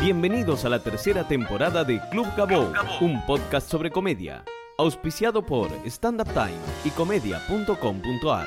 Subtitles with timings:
[0.00, 4.44] Bienvenidos a la tercera temporada de Club Gabou, un podcast sobre comedia,
[4.78, 6.54] auspiciado por Stand Up Time
[6.84, 8.46] y comedia.com.ar.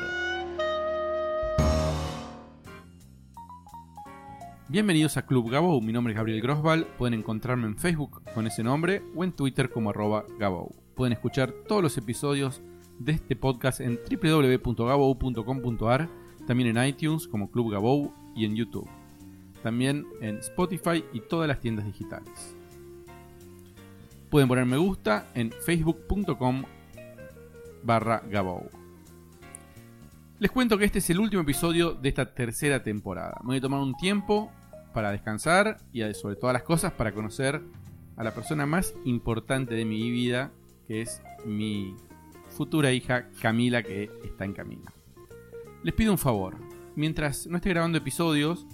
[4.70, 8.63] Bienvenidos a Club Gabou, mi nombre es Gabriel Grosval, pueden encontrarme en Facebook con ese
[8.63, 10.70] nombre o en Twitter como arroba Gabou.
[10.96, 12.62] Pueden escuchar todos los episodios
[13.00, 16.09] de este podcast en www.gabou.com.ar,
[16.45, 18.88] también en iTunes como Club Gabou y en YouTube.
[19.63, 22.55] También en Spotify y todas las tiendas digitales.
[24.30, 26.63] Pueden poner me gusta en facebook.com
[27.84, 28.70] barra Gabou.
[30.40, 33.38] Les cuento que este es el último episodio de esta tercera temporada.
[33.41, 34.52] Me voy a tomar un tiempo
[34.94, 37.62] para descansar y sobre todas las cosas para conocer
[38.16, 40.52] a la persona más importante de mi vida,
[40.88, 41.95] que es mi
[42.50, 44.84] futura hija Camila, que está en camino.
[45.84, 46.58] Les pido un favor,
[46.95, 48.66] mientras no esté grabando episodios,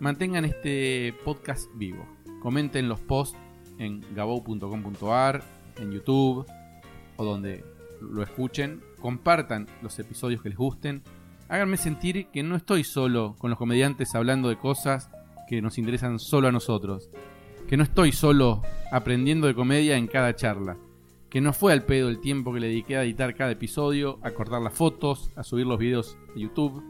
[0.00, 2.06] mantengan este podcast vivo.
[2.40, 3.36] Comenten los posts
[3.78, 5.42] en gabou.com.ar,
[5.78, 6.46] en YouTube
[7.16, 7.64] o donde
[8.00, 8.80] lo escuchen.
[9.00, 11.02] Compartan los episodios que les gusten.
[11.48, 15.10] Háganme sentir que no estoy solo con los comediantes hablando de cosas
[15.48, 17.08] que nos interesan solo a nosotros.
[17.66, 20.76] Que no estoy solo aprendiendo de comedia en cada charla.
[21.30, 24.30] Que no fue al pedo el tiempo que le dediqué a editar cada episodio, a
[24.30, 26.82] cortar las fotos, a subir los videos de YouTube.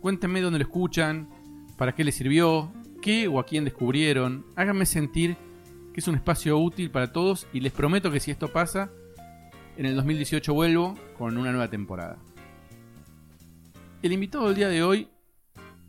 [0.00, 1.28] Cuéntenme dónde lo escuchan,
[1.76, 4.44] para qué les sirvió, qué o a quién descubrieron.
[4.56, 5.36] Háganme sentir
[5.92, 8.90] que es un espacio útil para todos y les prometo que si esto pasa,
[9.76, 12.18] en el 2018 vuelvo con una nueva temporada.
[14.02, 15.08] El invitado del día de hoy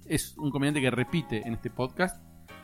[0.06, 2.22] es un comediante que repite en este podcast.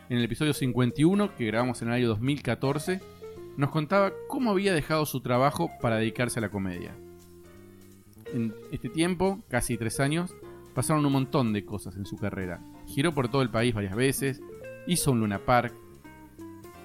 [0.10, 3.02] En el episodio 51, que grabamos en el año 2014,
[3.58, 6.96] nos contaba cómo había dejado su trabajo para dedicarse a la comedia.
[8.34, 10.34] En este tiempo, casi tres años,
[10.74, 12.62] pasaron un montón de cosas en su carrera.
[12.88, 14.42] Giró por todo el país varias veces,
[14.88, 15.74] hizo un Luna Park,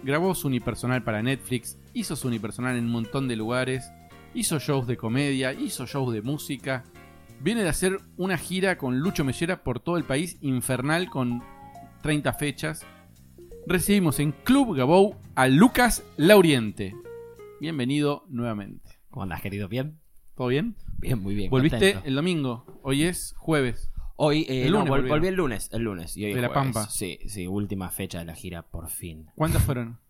[0.03, 3.91] grabó su unipersonal para Netflix, hizo su unipersonal en un montón de lugares,
[4.34, 6.85] hizo shows de comedia, hizo shows de música.
[7.40, 11.42] Viene de hacer una gira con Lucho Mellera por todo el país, infernal, con
[12.02, 12.86] 30 fechas.
[13.67, 16.95] Recibimos en Club Gabou a Lucas Lauriente.
[17.61, 18.98] Bienvenido nuevamente.
[19.11, 19.68] ¿Cómo andás, querido?
[19.68, 19.98] ¿Bien?
[20.38, 20.74] ¿Todo bien?
[20.98, 21.50] Bien, muy bien.
[21.50, 22.08] Volviste contento.
[22.08, 22.80] el domingo.
[22.82, 23.90] Hoy es jueves.
[24.16, 25.18] Hoy, eh, el no, lunes vol- volvieron.
[25.18, 26.16] volví el lunes, el lunes.
[26.16, 26.72] Y hoy De la jueves.
[26.74, 26.88] Pampa.
[26.90, 29.26] Sí, sí, última fecha de la gira, por fin.
[29.34, 29.98] ¿Cuántas fueron?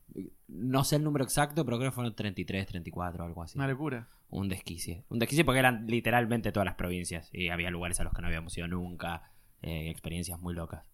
[0.48, 3.58] No sé el número exacto, pero creo que fueron 33, 34, algo así.
[3.58, 4.08] Una locura.
[4.30, 5.04] Un desquicie.
[5.10, 7.28] Un desquicie porque eran literalmente todas las provincias.
[7.34, 9.30] Y había lugares a los que no habíamos ido nunca.
[9.60, 10.84] eh, experiencias muy locas.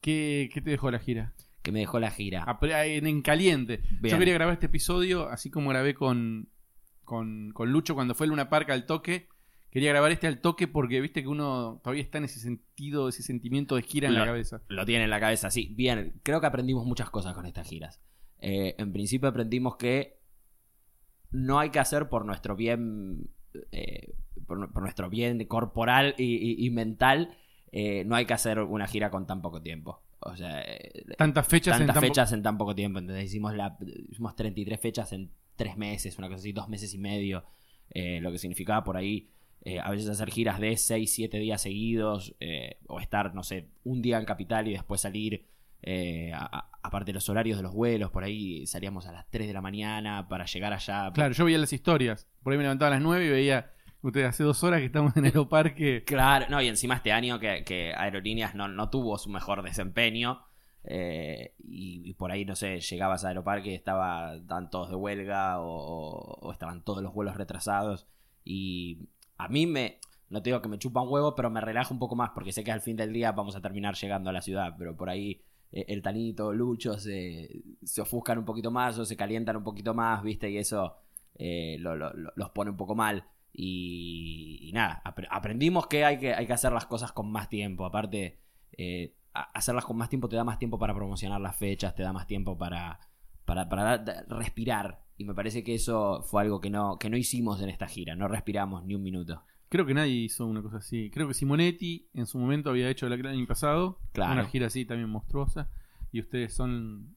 [0.00, 1.32] ¿Qué, qué te dejó la gira?
[1.62, 2.44] Que me dejó la gira.
[2.46, 3.80] A En, en caliente.
[4.02, 6.48] Yo quería grabar este episodio, así como grabé con,
[7.06, 9.28] con, con Lucho cuando fue Luna Park al toque.
[9.70, 13.22] Quería grabar este al toque porque viste que uno todavía está en ese sentido, ese
[13.22, 14.62] sentimiento de gira en la cabeza.
[14.68, 15.72] Lo tiene en la cabeza, sí.
[15.76, 18.00] Bien, creo que aprendimos muchas cosas con estas giras.
[18.38, 20.18] Eh, en principio aprendimos que
[21.30, 23.28] no hay que hacer por nuestro bien,
[23.72, 24.14] eh,
[24.46, 27.36] por, por nuestro bien corporal y, y- y mental,
[27.72, 30.02] eh, no hay que hacer una gira con tan poco tiempo.
[30.20, 30.64] O sea,
[31.18, 32.98] Tantas fechas en tantas tan po- fechas en tan poco tiempo.
[32.98, 33.76] Entonces hicimos, la,
[34.08, 37.44] hicimos 33 fechas en tres meses, una cosa así, dos meses y medio.
[37.90, 39.30] eh, lo que significaba por ahí
[39.62, 42.34] eh, a veces hacer giras de 6, 7 días seguidos.
[42.40, 45.46] eh, o estar, no sé, un día en capital y después salir.
[45.82, 46.32] eh,
[46.82, 49.60] aparte de los horarios de los vuelos, por ahí salíamos a las 3 de la
[49.60, 51.10] mañana para llegar allá.
[51.12, 52.26] Claro, yo veía las historias.
[52.42, 55.16] Por ahí me levantaba a las 9 y veía, ustedes hace dos horas que estamos
[55.16, 56.04] en Aeroparque.
[56.04, 60.45] Claro, no, y encima este año que, que Aerolíneas no, no tuvo su mejor desempeño.
[60.86, 65.60] Eh, y, por ahí, no sé, llegabas a Aeroparque y estaba, estaban todos de huelga
[65.60, 68.06] o, estaban todos los vuelos retrasados.
[68.44, 69.98] Y a mí me,
[70.30, 72.52] no te digo que me chupa un huevo, pero me relaja un poco más porque
[72.52, 74.74] sé que al fin del día vamos a terminar llegando a la ciudad.
[74.78, 75.42] Pero por ahí
[75.72, 79.92] eh, el Tanito, Lucho se, se ofuscan un poquito más o se calientan un poquito
[79.94, 80.48] más, ¿viste?
[80.50, 80.96] Y eso
[81.34, 83.24] eh, lo- lo- lo- los pone un poco mal.
[83.52, 87.84] Y, nada, apre- aprendimos que hay, que hay que hacer las cosas con más tiempo.
[87.86, 88.38] Aparte,
[89.42, 92.26] hacerlas con más tiempo te da más tiempo para promocionar las fechas, te da más
[92.26, 93.00] tiempo para,
[93.44, 95.02] para, para dar- respirar.
[95.18, 98.14] Y me parece que eso fue algo que no, que no hicimos en esta gira,
[98.16, 99.42] no respiramos ni un minuto.
[99.68, 101.10] Creo que nadie hizo una cosa así.
[101.10, 103.98] Creo que Simonetti en su momento había hecho el año pasado.
[104.12, 104.32] Claro.
[104.34, 105.68] Una gira así también monstruosa.
[106.12, 107.16] Y ustedes son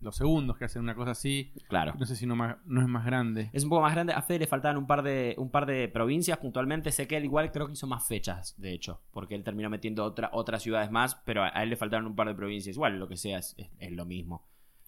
[0.00, 1.52] los segundos que hacen una cosa así.
[1.68, 1.94] Claro.
[1.98, 3.50] No sé si no, más, no es más grande.
[3.52, 4.12] Es un poco más grande.
[4.12, 6.90] A Fede le faltaban un par de, un par de provincias puntualmente.
[6.92, 9.00] Sé que él igual creo que hizo más fechas, de hecho.
[9.12, 11.16] Porque él terminó metiendo otra, otras ciudades más.
[11.24, 12.76] Pero a a él le faltaron un par de provincias.
[12.76, 14.46] Igual, lo que sea, es, es- es lo mismo.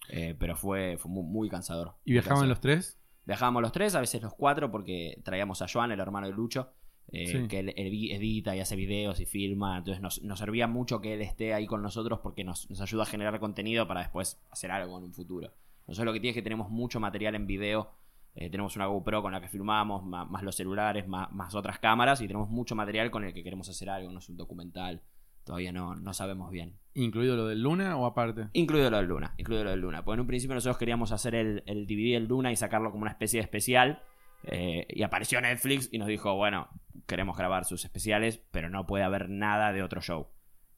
[0.09, 1.93] Eh, pero fue, fue muy, muy cansador.
[2.03, 2.49] ¿Y viajaban cansador.
[2.49, 2.99] los tres?
[3.25, 6.73] Viajábamos los tres, a veces los cuatro, porque traíamos a Joan, el hermano de Lucho.
[7.13, 7.47] Eh, Sí.
[7.47, 9.77] que él edi- edita y hace videos y filma.
[9.77, 13.03] Entonces nos, nos servía mucho que él esté ahí con nosotros porque nos, nos ayuda
[13.03, 15.53] a generar contenido para después hacer algo en un futuro.
[15.87, 17.91] Nosotros lo que tiene es que tenemos mucho material en video.
[18.35, 21.77] Eh, tenemos una GoPro con la que filmamos, ma- más, los celulares, más, más otras
[21.79, 25.01] cámaras y tenemos mucho material con el que queremos hacer algo, no es un documental.
[25.43, 26.79] Todavía no, no sabemos bien.
[26.93, 28.47] ¿Incluido lo del Luna o aparte?
[28.53, 30.03] Incluido lo del Luna, incluido lo del Luna.
[30.05, 33.01] Porque en un principio nosotros queríamos hacer el, el DVD del Luna y sacarlo como
[33.01, 34.01] una especie de especial.
[34.43, 36.67] Eh, y apareció Netflix y nos dijo, bueno,
[37.07, 40.27] queremos grabar sus especiales, pero no puede haber nada de otro show.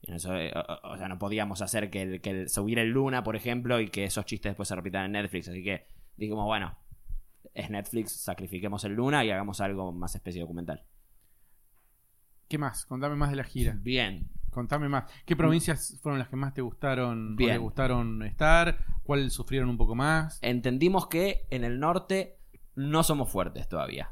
[0.02, 2.78] Y en eso, eh, o, o sea, no podíamos hacer que, el, que el- subir
[2.78, 5.48] el Luna, por ejemplo, y que esos chistes después se repitan en Netflix.
[5.48, 5.86] Así que
[6.16, 6.76] dijimos, bueno,
[7.54, 10.84] es Netflix, sacrifiquemos el Luna y hagamos algo más especie documental.
[12.48, 12.86] ¿Qué más?
[12.86, 13.76] Contame más de la gira.
[13.80, 15.04] Bien, Contame más.
[15.26, 17.50] ¿Qué provincias fueron las que más te gustaron o Bien.
[17.52, 18.78] te gustaron estar?
[19.02, 20.38] ¿Cuáles sufrieron un poco más?
[20.40, 22.35] entendimos que en el norte
[22.76, 24.08] no somos fuertes todavía.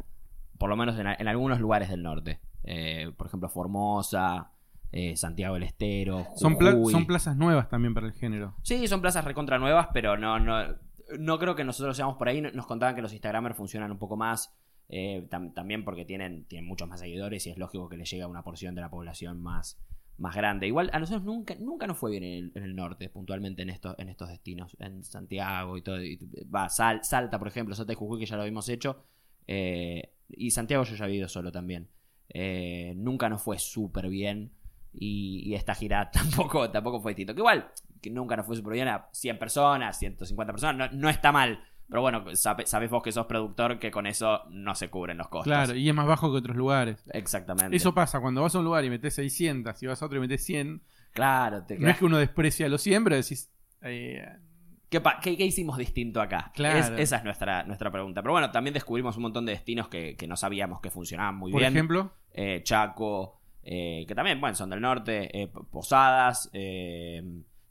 [0.59, 2.41] Por lo menos en, algunos lugares del norte.
[2.65, 4.51] Eh, por ejemplo, Formosa,
[4.93, 8.55] eh, Santiago del Estero, Son, pla- son plazas nuevas también para el género.
[8.63, 10.77] Sí, son plazas recontra nuevas, pero no, no,
[11.19, 12.41] no creo que nosotros seamos por ahí.
[12.41, 14.55] Nos contaban que los Instagramers funcionan un poco más.
[14.89, 18.27] eh, tam- también porque tienen, tienen muchos más seguidores y es lógico que les llega
[18.27, 19.79] a una porción de la población más,
[20.19, 20.67] más grande.
[20.67, 22.25] Igual a nosotros nunca, nunca nos fue bien
[22.55, 24.77] en el, norte, puntualmente en estos, en estos destinos.
[24.81, 26.03] En Santiago y todo.
[26.03, 26.19] y-
[26.55, 29.05] va, Sal- Salta, por ejemplo, Salta y Jujuy, que ya lo habíamos hecho.
[29.47, 31.89] eh, y Santiago yo ya he ido solo también.
[32.31, 34.53] Eh, nunca nos fue súper bien.
[34.93, 37.35] Y, esta gira tampoco, tampoco fue distinto.
[37.35, 37.69] Que igual,
[38.01, 41.59] que nunca nos fue súper bien a 100 personas, 150 personas, no está mal.
[41.89, 45.29] Pero bueno, sabe- sabés vos que sos productor que con eso no se cubren los
[45.29, 45.45] costos.
[45.53, 47.05] Claro, y es más bajo que otros lugares.
[47.13, 47.77] Exactamente.
[47.77, 50.21] Eso pasa cuando vas a un lugar y metes 600 y vas a otro y
[50.21, 50.83] metes 100.
[51.13, 53.51] Claro, te No es que uno desprecia los 100, pero decís.
[53.83, 54.27] eh,
[54.89, 56.53] ¿Qué, pa- qué- qué hicimos distinto acá?
[56.55, 56.79] Claro.
[56.79, 58.23] Es- esa es nuestra, nuestra pregunta.
[58.23, 61.51] Pero bueno, también descubrimos un montón de destinos que, que no sabíamos que funcionaban muy
[61.53, 61.73] por bien.
[61.73, 66.51] ejemplo, Eh, Chaco, eh, que también, bueno, son del norte, Posadas,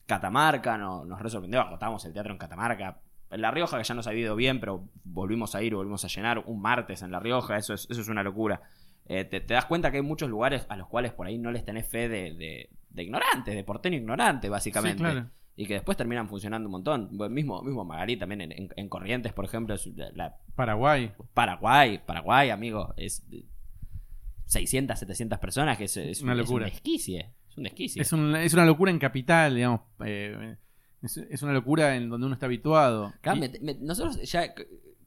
[0.06, 3.00] Catamarca, no- nos re sorprendió, agotamos el teatro en Catamarca.
[3.34, 6.08] En La Rioja, que ya nos ha ido bien, pero volvimos a ir, volvimos a
[6.08, 8.62] llenar un martes en La Rioja, eso es, eso es una locura.
[9.06, 11.52] Eh, te, te das cuenta que hay muchos lugares a los cuales por ahí no
[11.52, 14.98] les tenés fe de, de, de ignorantes, de porteño ignorante, básicamente.
[14.98, 15.30] Sí, claro.
[15.56, 17.10] Y que después terminan funcionando un montón.
[17.12, 21.12] Bueno, mismo, mismo Magalí también en, en- en Corrientes, por ejemplo, es la- la Paraguay.
[21.34, 23.46] Paraguay, Paraguay, amigo, es de
[24.46, 26.66] 600, 700 personas, que es, es Una un- es locura.
[26.66, 27.34] un desquicie.
[27.50, 28.02] Es un desquicie.
[28.02, 29.82] Es, un- es una locura en capital, digamos.
[30.06, 30.58] eh,
[31.04, 33.14] es, es una locura en donde uno está habituado.
[33.36, 34.54] Y- me- me- nosotros ya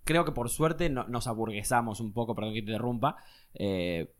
[0.04, 3.16] creo que por suerte no- nos aburguesamos un poco, perdón que te interrumpa.
[3.54, 4.12] eh,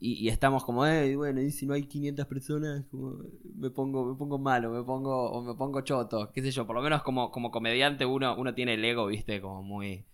[0.00, 3.16] y, y estamos como, eh, bueno, y si no hay 500 personas, como,
[3.56, 6.66] me pongo me pongo malo, me pongo o me pongo choto, qué sé yo.
[6.68, 10.04] Por lo menos como, como comediante uno, uno tiene el ego, viste, como muy,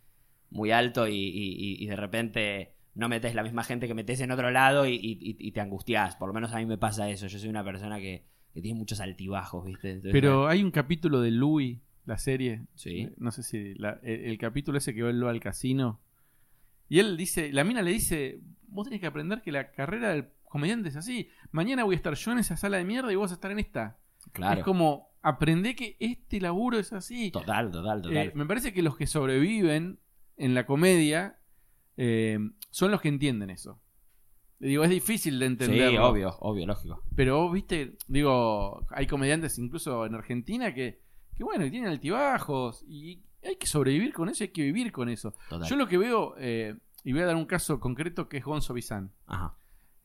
[0.50, 4.50] muy alto y, y- de repente no metes la misma gente que metes en otro
[4.50, 6.16] lado y te angustias.
[6.16, 7.26] Por lo menos a mí me pasa eso.
[7.26, 8.24] Yo soy una persona que,
[8.54, 9.88] que tiene muchos altibajos, viste.
[9.90, 12.62] Entonces, Pero hay un capítulo de Louis, la serie.
[12.74, 13.08] Sí.
[13.18, 13.74] No sé si.
[13.74, 16.00] la- el, el capítulo ese que va al casino.
[16.88, 17.52] Y él dice.
[17.52, 18.40] La mina le dice.
[18.68, 21.28] Vos tenés que aprender que la carrera del comediante es así.
[21.50, 23.50] Mañana voy a estar yo en esa sala de mierda y vos vas a estar
[23.50, 23.98] en esta.
[24.32, 24.60] claro.
[24.60, 25.12] Es como.
[25.26, 27.30] Aprendé que este laburo es así.
[27.30, 28.16] Total, total, total.
[28.28, 29.98] Eh, me parece que los que sobreviven
[30.36, 31.38] en la comedia
[31.96, 32.38] eh,
[32.70, 33.80] son los que entienden eso.
[34.68, 35.90] Digo, es difícil de entenderlo.
[35.90, 37.02] Sí, obvio, obvio, lógico.
[37.14, 41.00] Pero vos viste, digo, hay comediantes incluso en Argentina que,
[41.34, 45.34] que bueno, tienen altibajos y hay que sobrevivir con eso, hay que vivir con eso.
[45.50, 45.68] Total.
[45.68, 48.72] Yo lo que veo, eh, y voy a dar un caso concreto que es Gonzo
[48.72, 49.54] Bizán, Ajá.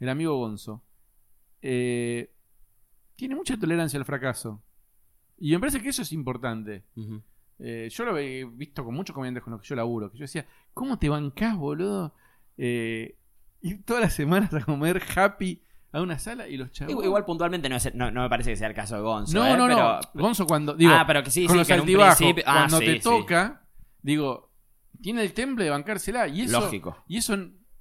[0.02, 0.84] el amigo Gonzo.
[1.62, 2.30] Eh,
[3.16, 4.62] tiene mucha tolerancia al fracaso.
[5.38, 6.84] Y me parece que eso es importante.
[7.60, 10.12] Eh, yo lo he visto con muchos comediantes con los que yo laburo.
[10.12, 12.14] Que yo decía, ¿cómo te bancás, boludo?
[12.58, 13.16] Eh,
[13.62, 15.62] ir todas las semanas a comer happy
[15.92, 16.92] a una sala y los chavos.
[16.92, 19.34] Igual, igual puntualmente no, es- no, no me parece que sea el caso de Gonzo.
[19.38, 19.58] No, ¿eh?
[19.58, 20.00] no, no.
[20.14, 20.74] Gonzo cuando.
[20.76, 22.78] Digo, ah, pero que sí, con sí, los que en un altibajos, principio- ah, cuando
[22.80, 23.00] sí, te sí.
[23.00, 23.68] toca,
[24.02, 24.52] digo,
[25.02, 26.28] tiene el temple de bancársela.
[26.28, 27.04] Y eso, Lógico.
[27.08, 27.36] Y eso,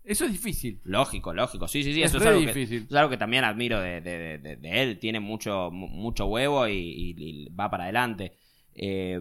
[0.04, 0.80] eso es difícil.
[0.84, 1.68] Lógico, lógico.
[1.68, 2.02] Sí, sí, sí.
[2.02, 2.78] Es eso es algo, que, difícil.
[2.78, 4.98] eso es algo que también admiro de, de- de- de- de él.
[4.98, 8.32] Tiene mucho, mu- mucho huevo y, y- y va para adelante.
[8.74, 9.20] Eh,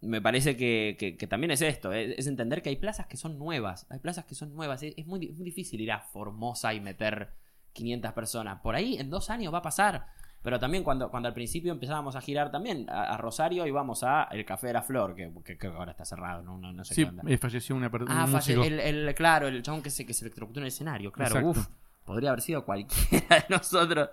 [0.00, 3.16] me parece que, que- que también es esto, eh, es entender que hay plazas que
[3.16, 3.86] son nuevas.
[3.90, 4.82] Hay plazas que son nuevas.
[4.82, 7.30] Es, es muy, muy difícil ir a Formosa y meter
[7.72, 8.60] 500 personas.
[8.60, 10.06] Por ahí en dos años va a pasar.
[10.42, 14.24] Pero también cuando, cuando al principio empezábamos a girar también a, a Rosario íbamos a
[14.30, 17.02] el Café de la Flor, que, que ahora está cerrado, no, no, no sé Sí,
[17.02, 17.22] qué onda.
[17.26, 18.22] eh, falleció una persona.
[18.22, 21.10] Ah, falle- el, el- claro, el chabón que se, que se electrocutó en el escenario,
[21.10, 21.36] claro.
[21.40, 21.50] Exacto.
[21.60, 21.66] Uf,
[22.04, 24.10] podría haber sido cualquiera de nosotros.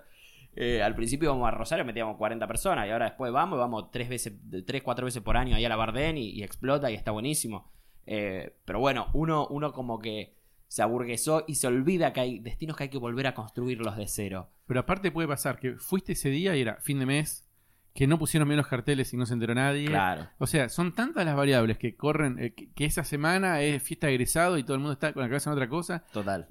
[0.56, 3.90] Eh, al principio íbamos a Rosario, metíamos 40 personas y ahora después vamos y vamos
[3.90, 4.34] tres veces,
[4.66, 7.72] tres, cuatro veces por año ahí a la Bardén y, y explota y está buenísimo.
[8.06, 10.36] Eh, pero bueno, uno, uno como que
[10.68, 14.06] se aburguesó y se olvida que hay destinos que hay que volver a construirlos de
[14.08, 14.50] cero.
[14.66, 17.48] Pero aparte puede pasar que fuiste ese día y era fin de mes,
[17.94, 19.86] que no pusieron bien los carteles y no se enteró nadie.
[19.86, 20.28] Claro.
[20.38, 24.08] O sea, son tantas las variables que corren, eh, que, que esa semana es fiesta
[24.08, 26.04] de egresado y todo el mundo está con la cabeza en otra cosa.
[26.12, 26.48] Total.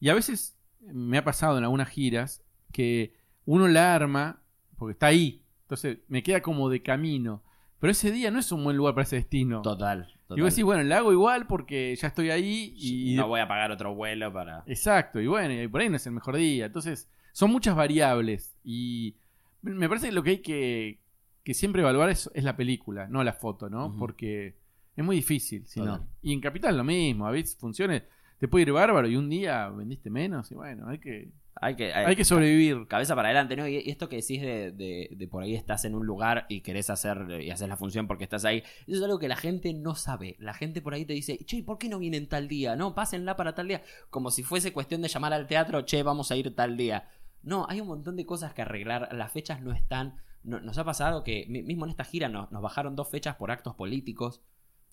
[0.00, 3.14] Y a veces me ha pasado en algunas giras que
[3.46, 4.42] uno la arma
[4.76, 5.42] porque está ahí.
[5.62, 7.42] Entonces me queda como de camino.
[7.78, 9.60] Pero ese día no es un buen lugar para ese destino.
[9.62, 10.06] Total.
[10.28, 10.38] total.
[10.38, 13.16] Y vos decís, bueno, la hago igual porque ya estoy ahí y...
[13.16, 14.62] no voy a pagar otro vuelo para.
[14.66, 16.66] Exacto, y bueno, y por ahí no es el mejor día.
[16.66, 18.54] Entonces, son muchas variables.
[18.62, 19.16] Y
[19.62, 21.00] me parece que lo que hay que,
[21.42, 23.96] que siempre evaluar es, es la película, no la foto, ¿no?
[23.98, 24.54] Porque
[24.94, 25.66] es muy difícil.
[25.66, 25.98] Si no.
[25.98, 26.08] Total.
[26.22, 28.04] Y en Capital lo mismo, a veces funciones,
[28.38, 31.30] te puede ir bárbaro y un día vendiste menos y bueno, hay que,
[31.60, 32.86] Hay que, hay que sobrevivir.
[32.88, 33.68] cabeza para adelante, ¿no?
[33.68, 36.62] Y y esto que decís de, de- de por ahí estás en un lugar y
[36.62, 39.72] querés hacer y hacer la función porque estás ahí, eso es algo que la gente
[39.74, 40.34] no sabe.
[40.38, 42.74] La gente por ahí te dice, che, ¿y ¿por qué no vienen tal día?
[42.74, 43.82] No, pásenla para tal día.
[44.10, 47.08] Como si fuese cuestión de llamar al teatro, che, vamos a ir tal día.
[47.42, 49.10] No, hay un montón de cosas que arreglar.
[49.12, 50.16] Las fechas no están.
[50.44, 53.36] no- nos ha pasado que mi- mismo en esta gira nos, nos bajaron dos fechas
[53.36, 54.40] por actos políticos.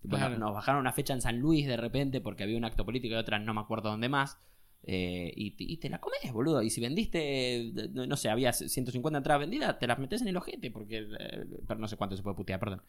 [0.07, 0.37] Claro.
[0.37, 3.17] nos bajaron una fecha en San Luis de repente porque había un acto político y
[3.17, 4.37] otra no me acuerdo dónde más.
[4.83, 6.61] Eh, y, te- y te la comes, boludo.
[6.63, 10.71] Y si vendiste, no, sé, había 150 entradas vendidas, te las metes en el ojete.
[10.71, 11.05] Porque.
[11.19, 12.81] eh, pero no sé cuánto se puede putear, perdón.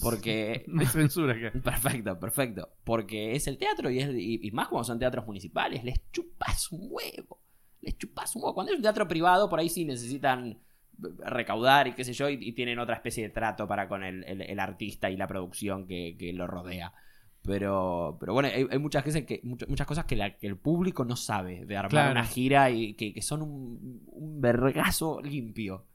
[0.00, 0.64] Porque.
[0.68, 1.34] No hay censura.
[1.64, 2.68] Perfecto, perfecto.
[2.84, 6.70] Porque es el teatro y, es, y, y más cuando son teatros municipales, les chupas
[6.72, 7.40] un huevo.
[7.80, 8.54] Les chupas un huevo.
[8.54, 10.58] Cuando es un teatro privado, por ahí sí necesitan
[11.24, 14.22] recaudar y qué sé yo, y, y tienen otra especie de trato para con el,
[14.24, 16.92] el- el artista y la producción que, que lo rodea.
[17.42, 21.04] Pero, pero bueno, hay, hay muchas, veces que, muchas cosas que, la- que el público
[21.04, 22.12] no sabe de armar Claro.
[22.12, 25.86] una gira y que, que son un, un vergazo limpio.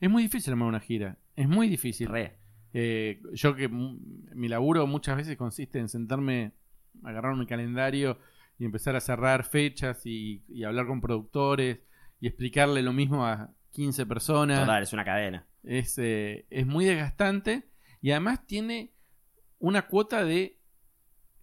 [0.00, 1.18] Es muy difícil armar una gira.
[1.36, 2.08] Es muy difícil.
[2.08, 2.38] Re.
[2.72, 6.52] Eh, yo que mi laburo muchas veces consiste en sentarme,
[7.04, 8.18] agarrar mi calendario
[8.58, 11.78] y empezar a cerrar fechas y, y hablar con productores
[12.20, 14.60] y explicarle lo mismo a 15 personas.
[14.60, 15.46] Total, es una cadena.
[15.62, 17.68] Es, eh, es muy desgastante
[18.00, 18.92] y además tiene
[19.58, 20.55] una cuota de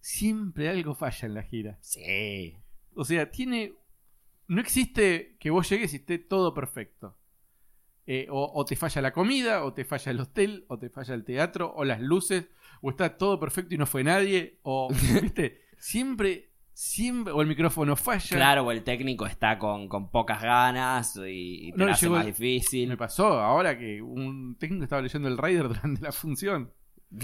[0.04, 1.78] siempre algo falla en la gira.
[1.80, 2.54] Sí.
[2.94, 3.72] O sea, tiene.
[4.46, 7.16] No existe que vos llegues y esté todo perfecto.
[8.06, 11.14] Eh, o, o te falla la comida, o te falla el hotel, o te falla
[11.14, 12.50] el teatro, o las luces,
[12.82, 14.92] o está todo perfecto y no fue nadie, o,
[15.22, 18.36] viste, siempre, siempre, o el micrófono falla.
[18.36, 22.16] Claro, o el técnico está con, con pocas ganas y, y te No, hace llegó
[22.16, 22.90] más difícil.
[22.90, 26.70] Me pasó ahora que un técnico estaba leyendo el rider durante la función.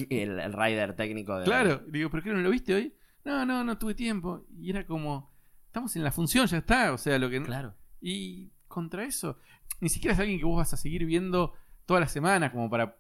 [0.09, 1.45] El, el rider técnico de.
[1.45, 2.95] Claro, digo, ¿pero qué no lo viste hoy?
[3.25, 4.45] No, no, no tuve tiempo.
[4.59, 5.31] Y era como,
[5.67, 6.93] estamos en la función, ya está.
[6.93, 7.75] O sea, lo que Claro.
[8.01, 9.39] Y contra eso,
[9.81, 11.53] ni siquiera es alguien que vos vas a seguir viendo
[11.87, 12.97] toda la semana como para...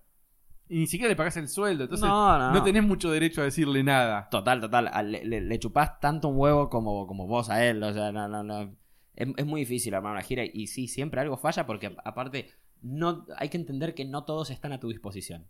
[0.68, 3.44] Y ni siquiera le pagás el sueldo, entonces No, no, no, tenés mucho derecho a
[3.44, 4.28] decirle nada.
[4.30, 4.90] Total, total.
[5.10, 7.82] Le- le chupás tanto un huevo como, como vos a él.
[7.82, 8.76] O sea, no, no, no.
[9.14, 10.44] Es, es muy difícil armar una gira.
[10.44, 12.50] Y sí, siempre algo falla porque, aparte,
[12.82, 15.46] no hay que entender que no todos están a tu disposición.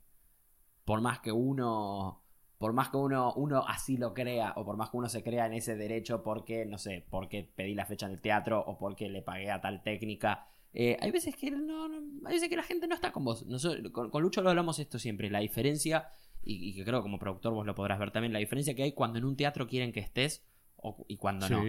[0.85, 2.23] Por más que uno.
[2.59, 5.47] Por más que uno, uno así lo crea, o por más que uno se crea
[5.47, 9.09] en ese derecho porque, no sé, porque pedí la fecha en el teatro o porque
[9.09, 10.47] le pagué a tal técnica.
[10.75, 13.45] eh, hay veces que no, no- hay veces que la gente no está con vos.
[13.47, 15.29] Nosotros- con, con Lucho lo hablamos esto siempre.
[15.31, 16.09] La diferencia
[16.45, 18.83] y, y que creo que como productor vos lo podrás ver también, la diferencia que
[18.85, 20.45] hay cuando en un teatro quieren que estés
[20.77, 21.63] o- y cuando no.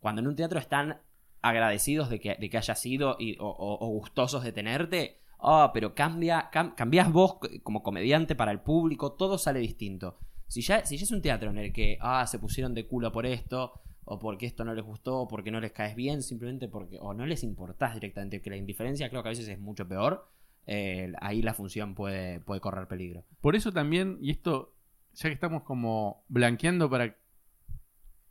[0.00, 1.00] Cuando en un teatro están
[1.42, 5.70] agradecidos de que, de que hayas ido y, o, o- o gustosos de tenerte, ah,
[5.72, 10.18] pero cambia, cam- cambias vos como comediante para el público, todo sale distinto.
[10.46, 13.12] Si ya, si ya es un teatro en el que, ah, se pusieron de culo
[13.12, 16.68] por esto, o porque esto no les gustó, o porque no les caes bien, simplemente
[16.68, 19.88] porque, o no les importás directamente, que la indiferencia creo que a veces es mucho
[19.88, 20.28] peor,
[20.66, 23.24] eh, ahí la función puede, puede correr peligro.
[23.40, 24.74] Por eso también, y esto,
[25.14, 27.16] ya que estamos como blanqueando para,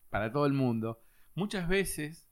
[0.09, 1.01] para todo el mundo,
[1.35, 2.27] muchas veces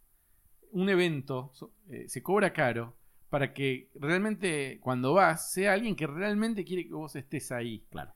[0.71, 1.51] un evento
[1.89, 2.95] eh, se cobra caro
[3.31, 7.83] para que realmente cuando vas sea alguien que realmente quiere que vos estés ahí.
[7.89, 8.13] Claro.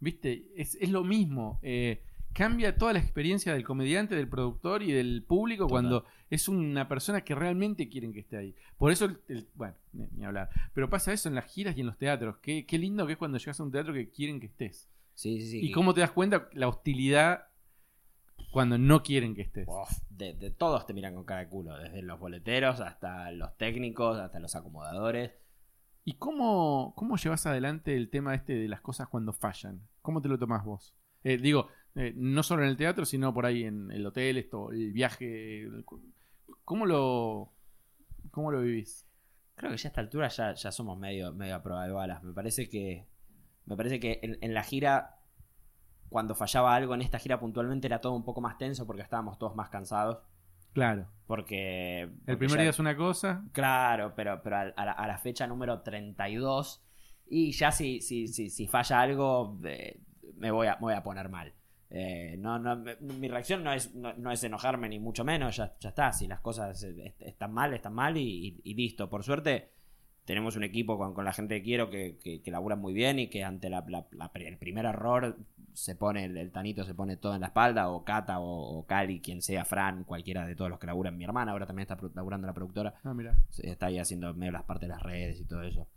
[0.00, 0.50] ¿Viste?
[0.56, 1.60] Es, es lo mismo.
[1.62, 2.02] eh,
[2.32, 5.70] cambia toda la experiencia del comediante, del productor y del público Total.
[5.70, 8.56] cuando es una persona que realmente quieren que esté ahí.
[8.76, 10.48] Por eso, el- el- bueno, ni, ni hablar.
[10.74, 12.38] Pero pasa eso en las giras y en los teatros.
[12.42, 14.88] Qué, qué lindo que es cuando llegas a un teatro que quieren que estés.
[15.14, 15.60] Sí, sí, sí.
[15.62, 17.46] Y cómo te das cuenta la hostilidad
[18.54, 19.66] cuando no quieren que estés.
[19.68, 23.56] Uf, de, de todos te miran con cara de culo, desde los boleteros hasta los
[23.58, 25.32] técnicos, hasta los acomodadores.
[26.04, 29.80] ¿Y cómo, cómo llevas adelante el tema este de las cosas cuando fallan?
[30.02, 30.94] ¿Cómo te lo tomás vos?
[31.22, 34.70] Eh, digo, eh, no solo en el teatro, sino por ahí en el hotel, esto,
[34.72, 35.62] el viaje.
[35.62, 35.84] el-
[36.64, 37.52] ¿Cómo lo,
[38.30, 39.06] cómo lo vivís?
[39.54, 42.22] Creo que ya a esta altura ya, ya somos medio, medio a prueba de balas.
[42.22, 43.06] Me parece que.
[43.66, 45.18] Me parece que en, en la gira.
[46.14, 49.36] Cuando fallaba algo en esta gira puntualmente era todo un poco más tenso porque estábamos
[49.36, 50.18] todos más cansados.
[50.72, 51.08] Claro.
[51.26, 52.02] Porque.
[52.24, 53.42] El primer ya- día es una cosa.
[53.50, 56.84] Claro, pero, pero a, la, a la fecha número 32.
[57.26, 59.98] Y ya si, si, si, si falla algo, eh,
[60.36, 61.52] me, voy a, me voy a poner mal.
[61.90, 65.56] Eh, no, no, me- mi reacción no es, no, no es enojarme, ni mucho menos.
[65.56, 66.12] Ya, ya está.
[66.12, 69.10] Si las cosas eh, est- están mal, están mal y, y- y listo.
[69.10, 69.72] Por suerte,
[70.24, 73.18] tenemos un equipo con, con la gente que quiero que, que, que labura muy bien
[73.18, 75.36] y que ante la, la- la- el primer error
[75.74, 78.86] se pone el, el tanito, se pone todo en la espalda, o Cata, o, o
[78.86, 81.16] Cali, quien sea, Fran, cualquiera de todos los que laburan.
[81.18, 82.94] Mi hermana ahora también está laburando la productora.
[83.04, 83.36] Ah, mira.
[83.58, 85.88] Está ahí haciendo medio las partes de las redes y todo eso.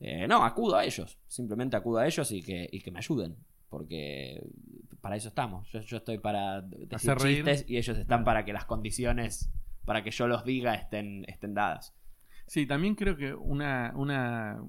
[0.00, 1.18] Eh, no, acudo a ellos.
[1.28, 3.36] Simplemente acudo a ellos y que, y que me ayuden.
[3.68, 4.42] Porque
[5.00, 5.70] para eso estamos.
[5.70, 7.36] Yo, yo estoy para decir Hacer reír.
[7.44, 9.50] chistes y ellos están para que las condiciones
[9.84, 11.94] para que yo los diga estén, estén dadas.
[12.50, 14.60] Sí, también creo que una, una,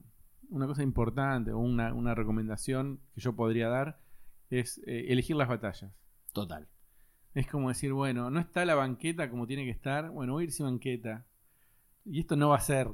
[0.50, 4.00] una cosa importante o una, una recomendación que yo podría dar
[4.52, 5.92] es eh, elegir las batallas.
[6.32, 6.68] Total.
[7.34, 10.46] Es como decir, bueno, no está la banqueta como tiene que estar, bueno, voy a
[10.46, 11.26] ir sin banqueta.
[12.06, 12.88] Y esto no va a ser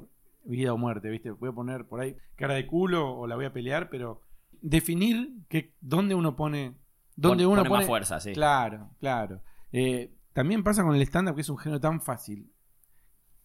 [0.44, 1.32] vida o muerte, ¿viste?
[1.32, 4.22] Voy a poner por ahí cara de culo o la voy a pelear, pero
[4.62, 6.78] definir que dónde uno pone...
[7.14, 8.32] Dónde Pon- uno pone pone más fuerza, sí.
[8.32, 9.42] Claro, claro.
[9.70, 12.50] Eh, también pasa con el stand-up, que es un género tan fácil,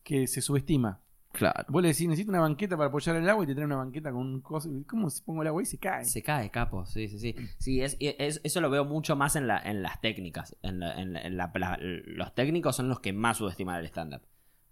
[0.04, 1.02] que se subestima.
[1.34, 1.66] Claro.
[1.68, 4.12] Vos le decís, necesito una banqueta para apoyar el agua y te trae una banqueta
[4.12, 4.70] con un coso.
[4.88, 6.06] ¿Cómo se pongo el agua y se cae?
[6.06, 7.36] Se cae, capo, sí, sí, sí.
[7.58, 10.56] Sí, es, es- eso lo veo mucho más en, la, en las técnicas.
[10.62, 14.22] En la- en la- en la- los técnicos son los que más subestiman el stand-up.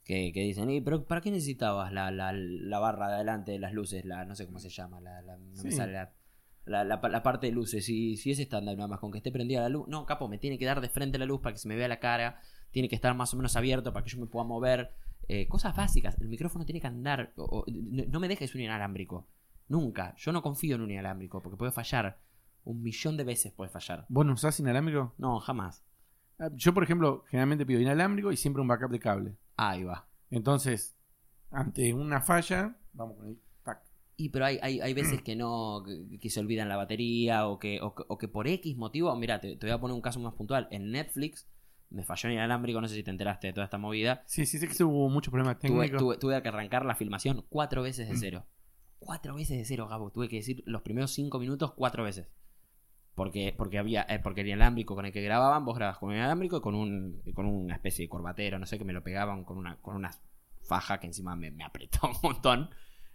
[0.04, 3.60] Que, que dicen, "Y, pero ¿para qué necesitabas la, la, la barra de adelante de
[3.60, 4.06] las luces?
[4.06, 5.78] La, no sé cómo se llama, la, la- no me Sí.
[5.78, 6.12] sale la,
[6.66, 7.84] la, la- la parte de luces.
[7.86, 9.88] Si, si es stand-up nada más, con que esté prendida la luz.
[9.88, 11.88] No, capo, me tiene que dar de frente la luz para que se me vea
[11.88, 12.40] la cara.
[12.70, 14.92] Tiene que estar más o menos abierto para que yo me pueda mover.
[15.34, 16.20] Eh, cosas básicas.
[16.20, 17.32] El micrófono tiene que andar.
[17.38, 19.28] o- o- no, me dejes un inalámbrico.
[19.70, 20.14] Nunca.
[20.18, 22.20] Yo no confío en un inalámbrico porque puede fallar.
[22.66, 24.06] Un millón de veces puede fallar.
[24.10, 25.14] ¿Vos no usás inalámbrico?
[25.18, 25.84] No, jamás.
[26.38, 29.38] Ah, Yo, por ejemplo, generalmente pido inalámbrico y siempre un backup de cable.
[29.58, 30.06] Ahí va.
[30.32, 30.96] Entonces,
[31.50, 33.82] ante una falla, vamos con el tac.
[34.18, 37.58] Y pero hay, hay, hay veces que no, que, que se olvidan la batería o
[37.58, 40.02] que, o, que- o que por X motivo, mira, te, te voy a poner un
[40.02, 40.68] caso más puntual.
[40.72, 41.48] En Netflix
[41.92, 44.24] me falló el inalámbrico, no sé si te enteraste de toda esta movida.
[44.26, 46.00] Sí, sí, sé que hubo muchos problemas técnicos.
[46.00, 48.46] tuve, tuve que arrancar la filmación cuatro veces de cero.
[48.98, 50.12] Cuatro veces de cero, Gabo.
[50.12, 52.28] Tuve que decir los primeros cinco minutos cuatro veces.
[53.14, 56.16] Porque, porque había, eh, porque el inalámbrico con el que grababan, vos grabas con un
[56.16, 59.44] inalámbrico y con un, con una especie de corbatero, no sé, que me lo pegaban
[59.44, 60.12] con una, con una
[60.62, 62.70] faja que encima me, me apretó un montón.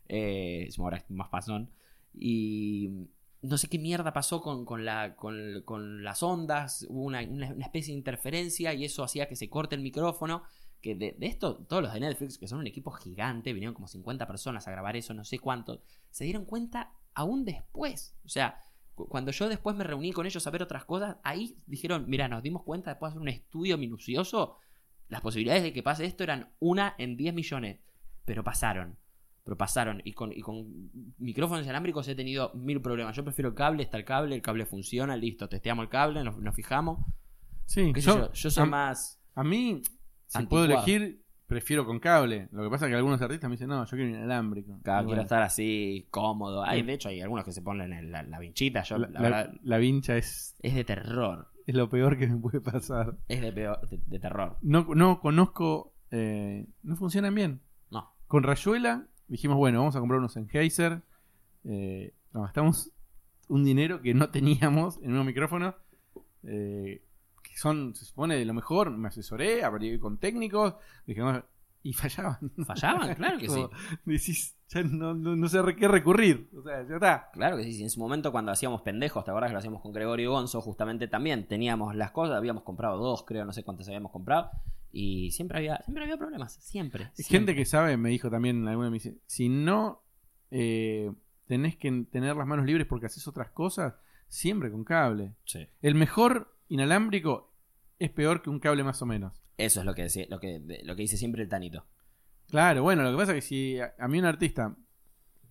[0.06, 1.70] Eh, ahora es más pasón.
[2.12, 3.08] Y
[3.48, 6.86] no sé qué mierda pasó con, con, la, con, con las ondas.
[6.88, 10.42] Hubo una, una- especie de interferencia y eso hacía que se corte el micrófono.
[10.80, 13.88] Que de, de esto, todos los de Netflix, que son un equipo gigante, vinieron como
[13.88, 18.14] 50 personas a grabar eso, no sé cuánto, se dieron cuenta aún después.
[18.24, 18.60] O sea,
[18.94, 22.28] cu- cuando yo después me reuní con ellos a ver otras cosas, ahí dijeron, mira,
[22.28, 24.58] nos dimos cuenta después de hacer un estudio minucioso,
[25.08, 27.80] las posibilidades de que pase esto eran una en 10 millones,
[28.24, 28.98] pero pasaron.
[29.46, 30.02] Pero pasaron.
[30.04, 33.14] Y con, y con micrófonos inalámbricos he tenido mil problemas.
[33.16, 36.36] Yo prefiero el cable, está el cable, el cable funciona, listo, testeamos el cable, nos,
[36.38, 36.98] nos fijamos.
[37.64, 39.22] Sí, ¿Qué sé yo, yo, yo soy a, más...
[39.36, 39.82] a mí,
[40.26, 40.66] si Anticuado.
[40.66, 42.48] puedo elegir, prefiero con cable.
[42.50, 44.80] Lo que pasa es que algunos artistas me dicen, no, yo quiero inalámbrico.
[44.82, 46.64] Claro, quiero bueno, estar así, cómodo.
[46.64, 46.86] Hay, Sí.
[46.86, 48.82] de hecho, hay algunos que se ponen en la, la vinchita.
[48.82, 51.52] Yo, la, la, la- verdad, la vincha es, es de terror.
[51.66, 53.16] es lo peor que me puede pasar.
[53.28, 54.58] Es de, peor- de, de terror.
[54.62, 57.62] No, no conozco, eh, no funcionan bien.
[57.92, 58.12] No.
[58.26, 61.02] Con Rayuela dijimos, bueno, vamos a comprar unos Sennheiser.
[61.64, 62.90] Eh, nos gastamos
[63.48, 65.74] un dinero que no teníamos en unos micrófonos.
[66.44, 67.02] eh,
[67.42, 68.90] que son, se supone, de lo mejor.
[68.90, 70.74] Me asesoré, hablé con técnicos.
[71.06, 71.44] Dije, no,
[71.86, 72.50] y fallaban.
[72.66, 73.14] ¿Fallaban?
[73.14, 73.64] Claro que sí.
[74.04, 76.50] Decís, ya no, no, no sé a qué recurrir.
[76.58, 77.30] O sea, ya está.
[77.32, 77.80] Claro que sí.
[77.80, 80.60] En su momento, cuando hacíamos pendejos, ¿te acuerdas que lo hacíamos con Gregorio Gonzo?
[80.60, 82.36] Justamente también teníamos las cosas.
[82.36, 84.50] Habíamos comprado dos, creo, no sé cuántas habíamos comprado.
[84.98, 86.54] Y siempre había, siempre había problemas.
[86.54, 87.10] Siempre.
[87.18, 90.02] Gente que sabe, me dijo también alguna me dice, si no
[90.50, 91.12] eh,
[91.46, 93.92] tenés que tener las manos libres porque haces otras cosas,
[94.26, 95.34] siempre con cable.
[95.44, 95.68] Sí.
[95.82, 97.52] El mejor inalámbrico
[97.98, 99.42] es peor que un cable más o menos.
[99.58, 101.84] Eso es lo que, decía, lo, que, lo que dice siempre el Tanito.
[102.48, 104.74] Claro, bueno, lo que pasa es que si a, a mí un artista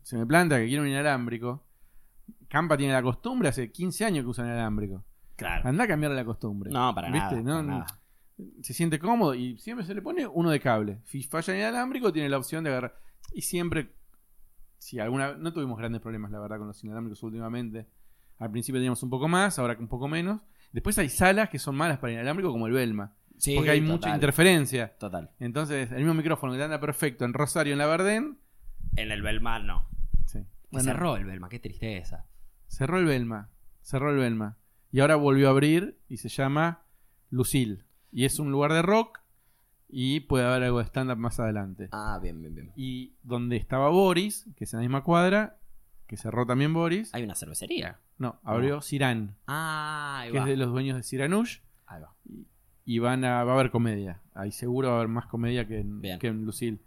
[0.02, 1.68] se me planta que quiere un inalámbrico,
[2.48, 5.04] Campa tiene la costumbre, hace 15 años que usa inalámbrico.
[5.36, 5.70] Claro.
[5.70, 6.72] Anda a cambiarle la costumbre.
[6.72, 7.36] No, para ¿Viste?
[7.36, 7.44] nada.
[7.44, 7.80] No, para no.
[7.80, 8.05] nada.
[8.62, 11.00] Se siente cómodo y siempre se le pone uno de cable.
[11.06, 13.00] Si falla el inalámbrico, tiene la opción de agarrar.
[13.34, 13.94] Y siempre,
[14.78, 17.88] si alguna no tuvimos grandes problemas, la verdad, con los inalámbricos últimamente.
[18.38, 20.42] Al principio teníamos un poco más, ahora un poco menos.
[20.74, 23.92] Después hay salas que son malas para inalámbrico, como el Belma, Sí, porque hay total,
[23.94, 24.96] mucha interferencia.
[24.98, 25.32] Total.
[25.40, 28.40] Entonces, el mismo micrófono que te anda perfecto en Rosario, en la Bardén.
[28.96, 29.90] En el Belma no.
[30.26, 30.40] Sí.
[30.40, 32.26] Que Bueno, cerró el Belma, qué tristeza.
[32.68, 33.50] cerró el Belma.
[33.82, 34.58] Cerró el Belma.
[34.92, 36.86] Y ahora volvió a abrir y se llama
[37.30, 37.84] Lucille.
[38.12, 39.20] Y es un lugar de rock
[39.90, 41.90] y puede haber algo de stand-up más adelante.
[41.92, 42.72] Ah, bien, bien, bien.
[42.76, 45.58] Y donde estaba Boris, que es en la misma cuadra,
[46.08, 47.14] que cerró también Boris.
[47.14, 48.00] Hay una cervecería.
[48.18, 50.44] No, abrió Cirán, Ah, ahí que va.
[50.46, 51.60] es de los dueños de Ciranush.
[51.86, 52.14] Ahí va.
[52.86, 54.22] Y van a, va a haber comedia.
[54.34, 56.20] Ahí seguro va a haber más comedia que en, Bien.
[56.20, 56.80] que en Lucille.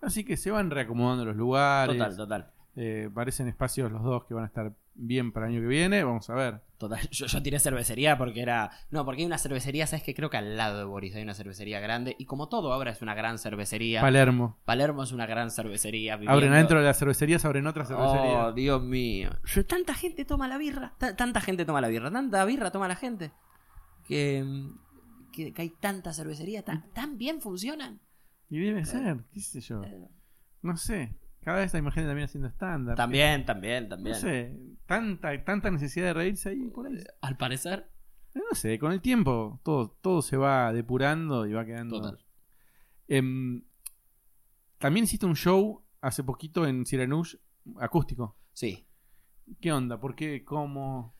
[0.00, 1.96] Así que se van reacomodando los lugares.
[1.96, 2.50] Total, total.
[2.76, 6.04] Eh, parecen espacios los dos que van a estar bien para el año que viene.
[6.04, 6.60] Vamos a ver.
[6.78, 7.00] Total.
[7.10, 8.70] Yo, yo tiré cervecería porque era.
[8.90, 11.32] No, porque hay una cervecería, ¿sabes que Creo que al lado de Boris hay una
[11.32, 12.14] cervecería grande.
[12.18, 14.02] Y como todo ahora es una gran cervecería.
[14.02, 14.58] Palermo.
[14.66, 16.14] Palermo es una gran cervecería.
[16.14, 18.46] Abren adentro de las cervecerías, abren otra cervecería.
[18.46, 19.30] Oh, Dios mío.
[19.66, 20.94] Tanta gente toma la birra.
[20.98, 22.10] ta- tanta gente toma la birra.
[22.10, 23.32] Tanta birra toma la gente.
[24.06, 24.44] Que,
[25.32, 26.62] que, que hay tanta cervecería.
[26.62, 28.00] Tan, tan bien funcionan.
[28.50, 29.82] Y debe ser, qué sé yo.
[30.62, 31.16] No sé.
[31.46, 32.96] Cada vez más gente también haciendo stand-up.
[32.96, 34.16] También, también, No también.
[34.16, 34.52] sé.
[34.84, 36.98] Tanta, tanta necesidad de reírse ahí por ahí.
[37.20, 37.88] Al parecer.
[38.34, 42.00] No sé, con el tiempo todo, todo se va depurando y va quedando.
[42.00, 42.18] Total.
[43.06, 43.62] Em,
[44.78, 47.36] también hiciste un show hace poquito en Siranush
[47.78, 48.36] acústico.
[48.52, 48.84] Sí.
[49.60, 50.00] ¿Qué onda?
[50.00, 50.44] ¿Por qué?
[50.44, 51.15] ¿Cómo?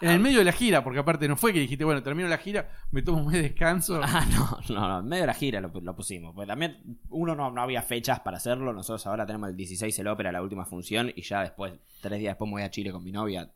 [0.00, 2.38] En el medio de la gira, porque aparte no fue que dijiste, bueno, termino la
[2.38, 4.00] gira, me tomo un mes de descanso.
[4.12, 6.34] Ah, no, no, no, en medio de la gira lo, pusimos.
[6.34, 8.72] Pues también uno no, no había fechas para hacerlo.
[8.72, 12.32] Nosotros ahora tenemos el 16 el ópera, la última función, y ya después, tres días
[12.32, 13.52] después me voy a Chile con mi novia,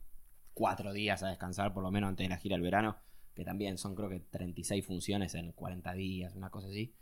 [0.53, 2.97] cuatro días a descansar por lo menos antes de la gira del verano,
[3.35, 6.95] que también son creo que 36 funciones en 40 días, una cosa así.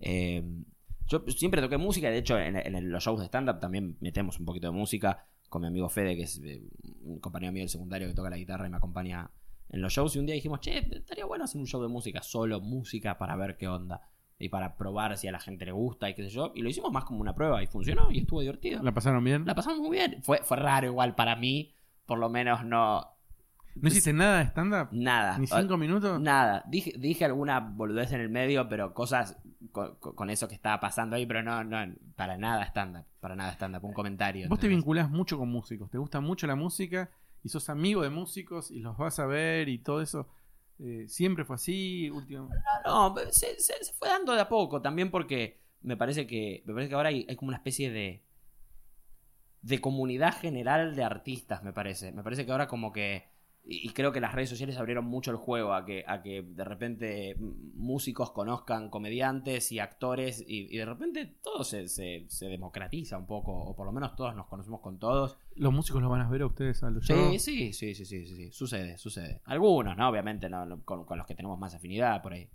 [0.00, 0.42] Eh,
[1.06, 4.46] yo siempre toqué música, de hecho en, en los shows de stand-up también metemos un
[4.46, 6.62] poquito de música con mi amigo Fede, que es eh,
[7.02, 9.30] un compañero mío del secundario que toca la guitarra y me acompaña
[9.68, 10.16] en los shows.
[10.16, 13.36] Y un día dijimos, che, estaría bueno hacer un show de música, solo música para
[13.36, 14.00] ver qué onda.
[14.38, 16.52] Y para probar si a la gente le gusta y qué sé yo.
[16.54, 18.82] Y lo hicimos más como una prueba y funcionó y estuvo divertido.
[18.82, 19.44] ¿La pasaron bien?
[19.44, 20.22] La pasamos muy bien.
[20.22, 21.74] Fue, fue raro igual para mí.
[22.06, 23.06] Por lo menos no...
[23.76, 24.88] ¿No hiciste nada de stand-up?
[24.92, 25.38] Nada.
[25.38, 26.20] ¿Ni cinco minutos?
[26.20, 29.36] Nada, dije, dije alguna boludez en el medio, pero cosas
[29.72, 33.52] con, con- eso que estaba pasando ahí, pero no, no, para nada stand-up, para nada
[33.52, 34.48] stand-up, un comentario.
[34.48, 37.10] Vos te vinculás mucho con músicos, te gusta mucho la música
[37.42, 40.28] y sos amigo de músicos y los vas a ver y todo eso.
[40.78, 42.48] Eh, siempre fue así, último.
[42.84, 46.62] No, no, se, se- se fue dando de a poco, también porque me parece que,
[46.66, 48.22] me parece que ahora hay, hay como una especie de,
[49.62, 52.12] de comunidad general de artistas, me parece.
[52.12, 53.29] Me parece que ahora como que,
[53.64, 56.64] y, creo que las redes sociales abrieron mucho el juego a que, a que de
[56.64, 63.16] repente músicos conozcan comediantes y actores y, y de repente todo se, se, se democratiza
[63.18, 65.36] un poco, o por lo menos todos nos conocemos con todos.
[65.54, 67.42] ¿Los músicos los van a ver a ustedes a los Sí, shows?
[67.42, 68.50] sí, sí, sí, sí, sí, sí.
[68.50, 69.40] Sucede, sucede.
[69.44, 70.08] Algunos, ¿no?
[70.08, 72.48] Obviamente, no, no, con, con los que tenemos más afinidad, por ahí.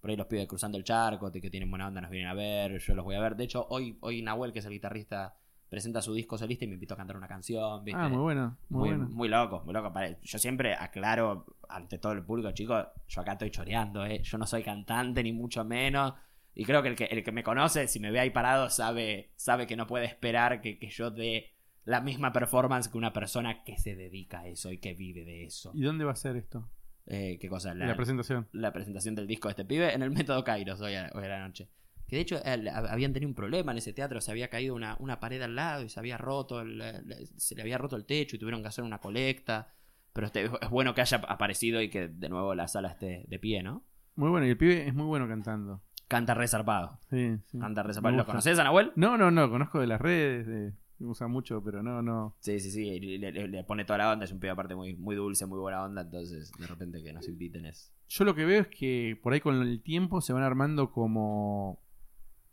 [0.00, 2.78] Por ahí los pibes cruzando el charco, que tienen buena onda, nos vienen a ver,
[2.78, 3.36] yo los voy a ver.
[3.36, 5.34] De hecho, hoy, hoy Nahuel, que es el guitarrista,
[5.74, 8.00] presenta su disco solista y me invitó a cantar una canción, ¿viste?
[8.00, 9.08] Ah, muy bueno, muy, muy, bueno.
[9.12, 9.92] muy loco, muy loco.
[10.22, 14.22] Yo siempre aclaro ante todo el público, chicos, yo acá estoy choreando, ¿eh?
[14.22, 16.14] Yo no soy cantante, ni mucho menos.
[16.54, 19.32] Y creo que el que, el que me conoce, si me ve ahí parado, sabe,
[19.34, 23.64] sabe que no puede esperar que, que yo dé la misma performance que una persona
[23.64, 25.72] que se dedica a eso y que vive de eso.
[25.74, 26.70] ¿Y dónde va a ser esto?
[27.06, 27.74] Eh, ¿Qué cosa?
[27.74, 28.48] La, presentación.
[28.52, 31.28] la presentación del disco de este pibe en el Método Kairos hoy a, hoy a
[31.28, 31.68] la noche.
[32.14, 35.18] Que de hecho habían tenido un problema en ese teatro, se había caído una, una
[35.18, 38.36] pared al lado y se había roto el, el- se le había roto el techo
[38.36, 39.74] y tuvieron que hacer una colecta.
[40.12, 43.38] Pero este, es bueno que haya aparecido y que de nuevo la sala esté de
[43.40, 43.82] pie, ¿no?
[44.14, 45.82] Muy bueno, y el pibe es muy bueno cantando.
[46.06, 47.00] Canta resarpado.
[47.10, 47.58] Sí, sí.
[47.58, 48.14] Canta resarpado.
[48.16, 48.92] ¿Lo conoces, Anahuel?
[48.94, 52.36] No, no, no, conozco de las redes, de, me usa mucho, pero no, no.
[52.38, 53.00] Sí, sí, sí.
[53.18, 54.24] le- le pone toda la onda.
[54.24, 56.02] Es un pibe aparte muy, muy dulce, muy buena onda.
[56.02, 57.92] Entonces, de repente que nos inviten es.
[58.08, 61.82] Yo lo que veo es que por ahí con el tiempo se van armando como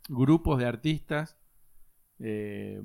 [0.08, 1.38] grupos de artistas
[2.18, 2.82] eh,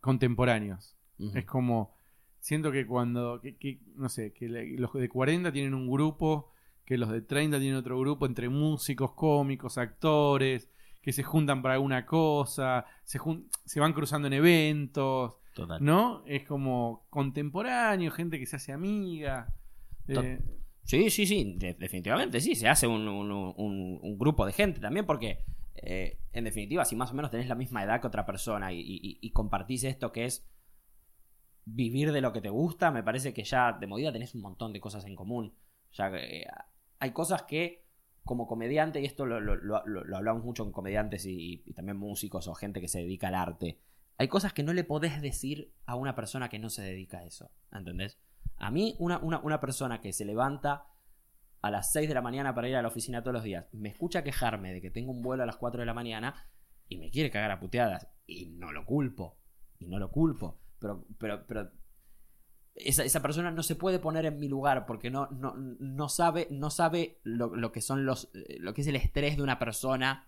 [0.00, 0.96] contemporáneos.
[1.34, 1.92] Es como,
[2.38, 6.50] siento que cuando, que, que, no sé, que los de 40 tienen un grupo,
[6.86, 10.70] que los de 30 tienen otro grupo entre músicos, cómicos, actores,
[11.02, 15.84] que se juntan para alguna cosa, se, jun- se van cruzando en eventos, Total.
[15.84, 16.22] ¿no?
[16.26, 19.52] Es como contemporáneo, gente que se hace amiga.
[20.08, 20.40] Eh,
[20.84, 24.80] Sí, sí, sí, de- definitivamente sí, se hace un, un- un- un grupo de gente
[24.80, 28.26] también porque, eh, en definitiva, si más o menos tenés la misma edad que otra
[28.26, 30.46] persona y, compartís esto que es
[31.64, 34.72] vivir de lo que te gusta, me parece que ya de movida tenés un montón
[34.72, 35.54] de cosas en común.
[35.92, 36.46] Ya eh,
[36.98, 37.86] hay cosas que,
[38.24, 39.36] como comediante, y esto lo,
[40.16, 43.80] hablamos mucho con comediantes y, también músicos o gente que se dedica al arte,
[44.18, 47.24] hay cosas que no le podés decir a una persona que no se dedica a
[47.24, 48.18] eso, ¿entendés?
[48.56, 50.90] A mí, una, una persona que se levanta
[51.62, 53.88] a las 6 de la mañana para ir a la oficina todos los días, me
[53.90, 56.34] escucha quejarme de que tengo un vuelo a las 4 de la mañana
[56.88, 58.08] y me quiere cagar a puteadas.
[58.26, 59.38] Y no lo culpo.
[59.78, 60.60] Y no lo culpo.
[60.78, 61.70] Pero, pero, pero
[62.74, 66.46] esa, esa persona no se puede poner en mi lugar porque no, no, no sabe,
[66.50, 69.58] no sabe lo, lo que son los, eh, lo que es el estrés de una
[69.58, 70.26] persona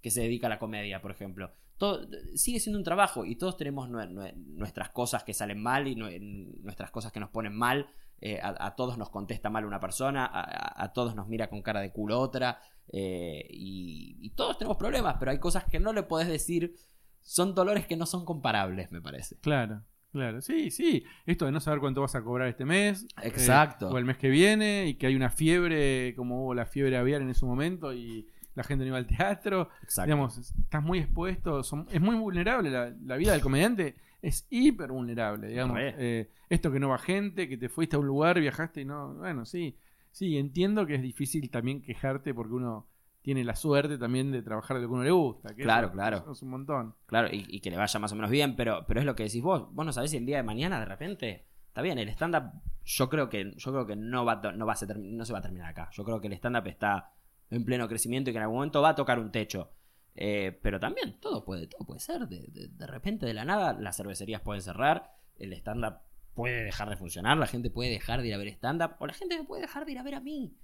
[0.00, 1.52] que se dedica a la comedia, por ejemplo.
[1.76, 5.88] Todo, sigue siendo un trabajo y todos tenemos nue- nue- nuestras cosas que salen mal
[5.88, 6.20] y nue-
[6.62, 7.86] nuestras cosas que nos ponen mal.
[8.20, 11.80] Eh, a, a todos nos contesta mal una persona, a, todos nos mira con cara
[11.80, 12.58] de culo otra.
[12.92, 16.74] eh, y, y todos tenemos problemas, pero hay cosas que no le podés decir.
[17.22, 19.36] Son dolores que no son comparables, me parece.
[19.40, 20.40] Claro, claro.
[20.40, 21.04] Sí, sí.
[21.26, 23.04] Esto de no saber cuánto vas a cobrar este mes.
[23.22, 23.90] eh, Exacto.
[23.90, 24.86] o el mes que viene.
[24.86, 27.92] Y que hay una fiebre, como hubo la fiebre aviar en ese momento.
[27.92, 29.68] Y la gente no iba al teatro.
[29.82, 30.06] Exacto.
[30.06, 31.62] Digamos, estás muy expuesto.
[31.62, 32.70] son- es muy vulnerable.
[32.70, 35.48] La, la vida del comediante es hiper vulnerable.
[35.48, 35.78] Digamos.
[35.80, 39.14] Eh, esto que no va gente, que te fuiste a un lugar, viajaste y no.
[39.14, 39.76] Bueno, sí.
[40.12, 42.86] Sí, entiendo que es difícil también quejarte porque uno
[43.22, 45.54] tiene la suerte también de trabajar de lo que uno le gusta.
[45.54, 46.16] que Claro, eso- claro.
[46.18, 46.94] eso es un montón.
[47.06, 49.24] Claro, y, y que le vaya más o menos bien, pero, pero es lo que
[49.24, 49.72] decís vos.
[49.72, 51.44] Vos no sabés si el día de mañana de repente.
[51.68, 52.50] Está bien, el stand-up
[52.84, 55.38] yo creo que, yo creo que no, va, no, va a ser no se va
[55.38, 55.88] a terminar acá.
[55.92, 57.12] Yo creo que el stand-up está
[57.50, 59.70] en pleno crecimiento y que en algún momento va a tocar un techo.
[60.16, 62.26] Eh, pero también todo puede, todo puede ser.
[62.28, 65.98] De, de- repente, de la nada, las cervecerías pueden cerrar, el stand-up
[66.34, 69.14] puede dejar de funcionar, la gente puede dejar de ir a ver stand-up, o la
[69.14, 70.54] gente me puede dejar de ir a ver a mí,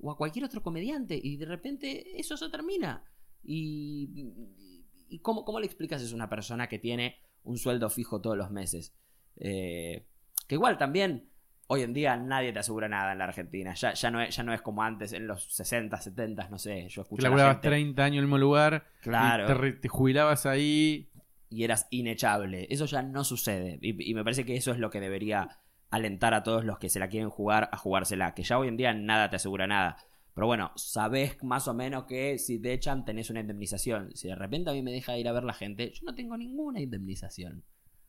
[0.00, 3.04] o a cualquier otro comediante, y de repente eso se termina.
[3.42, 4.10] Y,
[5.08, 8.36] y cómo, cómo le explicas eso a una persona que tiene un sueldo fijo todos
[8.36, 8.94] los meses?
[9.36, 10.06] Eh,
[10.46, 11.28] que igual también,
[11.68, 13.72] hoy en día nadie te asegura nada en la Argentina.
[13.74, 16.88] Ya, ya, no, es, ya no es como antes, en los 60, 70, no sé.
[16.88, 18.86] Yo a la laburabas gente 30 años en el mismo lugar.
[19.02, 19.46] Claro.
[19.46, 21.10] te, re- te jubilabas ahí.
[21.50, 22.66] y eras inechable.
[22.70, 23.78] Eso ya no sucede.
[23.80, 25.48] Y, y me parece que eso es lo que debería
[25.90, 28.34] alentar a todos los que se la quieren jugar a jugársela.
[28.34, 29.96] Que ya hoy en día nada te asegura nada.
[30.34, 34.14] Pero bueno, sabés más o menos que si te echan tenés una indemnización.
[34.14, 36.14] Si de repente a mí me deja de ir a ver la gente, yo no
[36.14, 37.64] tengo ninguna indemnización.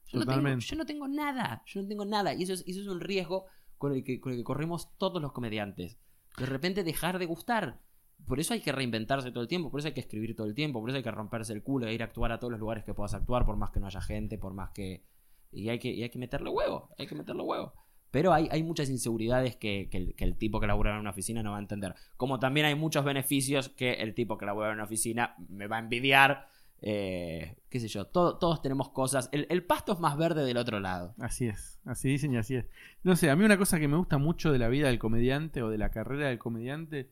[0.10, 0.66] Yo no, tengo, Totalmente.
[0.66, 1.64] yo no tengo nada.
[1.66, 2.34] Yo no tengo nada.
[2.34, 3.46] Y eso es, eso es un riesgo
[3.78, 5.98] con el, que, con el que corremos todos los comediantes.
[6.38, 7.80] De repente dejar de gustar.
[8.28, 10.54] Por eso hay que reinventarse todo el tiempo, por eso hay que escribir todo el
[10.54, 12.60] tiempo, por eso hay que romperse el culo e ir a actuar a todos los
[12.60, 15.04] lugares que puedas actuar, por más que no haya gente, por más que.
[15.52, 17.74] Y hay que, y hay que meterle huevo, hay que meterle huevo.
[18.12, 21.12] Pero hay, hay muchas inseguridades que, que el, que el tipo que labura en una
[21.12, 21.96] oficina no va a entender.
[22.18, 25.78] Como también hay muchos beneficios que el tipo que labura en una oficina me va
[25.78, 26.48] a envidiar.
[26.82, 29.30] Eh, qué sé yo, todo- todos tenemos cosas.
[29.32, 31.14] El, el pasto es más verde del otro lado.
[31.20, 32.66] Así es, así dicen y así es.
[33.04, 35.62] No sé, a mí una cosa que me gusta mucho de la vida del comediante
[35.62, 37.10] o de la carrera del comediante,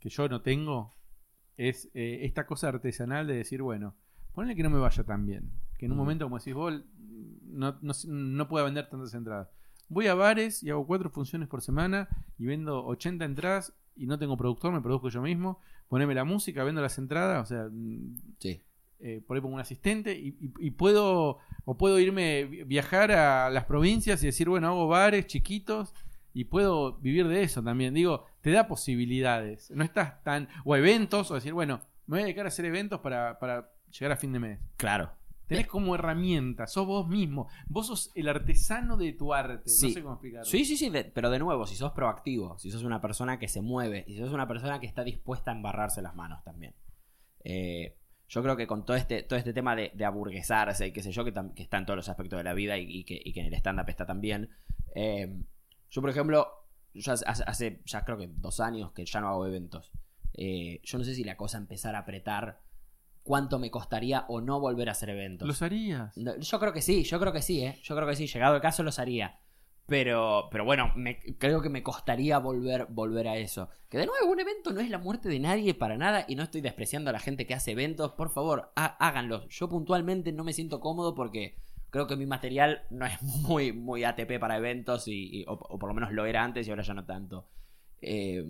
[0.00, 0.94] que yo no tengo,
[1.56, 3.94] es eh, esta cosa artesanal de decir, bueno,
[4.32, 5.50] ponle que no me vaya tan bien.
[5.78, 6.72] Que en un momento, como decís vos,
[7.44, 9.48] no, no, no pueda vender tantas entradas.
[9.88, 14.18] Voy a bares y hago cuatro funciones por semana y vendo 80 entradas y no
[14.18, 15.60] tengo productor, me produzco yo mismo.
[15.88, 18.60] Poneme la música, vendo las entradas, o sea, mm, Sí.
[19.00, 23.12] Eh, por ahí pongo un asistente y, y- y puedo o puedo irme vi- viajar
[23.12, 25.94] a las provincias y decir bueno hago bares chiquitos
[26.32, 31.30] y puedo vivir de eso también digo te da posibilidades no estás tan o eventos
[31.30, 34.32] o decir bueno me voy a dedicar a hacer eventos para, para llegar a fin
[34.32, 35.10] de mes Claro.
[35.46, 39.88] tenés como herramienta sos vos mismo vos sos el artesano de tu arte Sí.
[39.88, 42.70] no sé cómo explicarlo Sí, sí, sí, de- pero de nuevo, si sos proactivo, si
[42.70, 45.54] sos una persona que se mueve, y si sos una persona que está dispuesta a
[45.54, 46.74] embarrarse las manos también.
[47.44, 47.94] Eh,
[48.28, 51.12] yo creo que con todo este, todo este tema de, de aburguesarse y qué sé
[51.12, 53.32] yo, que, que está en todos los aspectos de la vida y, y que, y
[53.32, 54.50] que en el stand-up está también.
[54.94, 55.42] eh,
[55.90, 56.48] yo, por ejemplo,
[56.94, 59.92] yo hace, hace- ya creo que dos años que ya no hago eventos.
[60.34, 62.60] Eh, yo no sé si la cosa empezar a apretar
[63.22, 65.46] cuánto me costaría o no volver a hacer eventos.
[65.46, 67.78] los harías Yo creo que sí, yo creo que sí, ¿eh?
[67.82, 69.38] Yo creo que sí, llegado el caso los haría.
[69.86, 73.68] Pero, pero bueno, me- creo que me costaría volver, volver a eso.
[73.88, 76.42] Que de nuevo, un evento no es la muerte de nadie para nada y no
[76.42, 78.12] estoy despreciando a la gente que hace eventos.
[78.12, 79.46] Por favor, há- háganlos.
[79.48, 81.54] Yo puntualmente no me siento cómodo porque
[81.90, 85.78] creo que mi material no es muy, muy ATP para eventos y, y- o, o
[85.78, 87.44] por lo menos lo era antes y ahora ya no tanto.
[88.02, 88.44] Eh,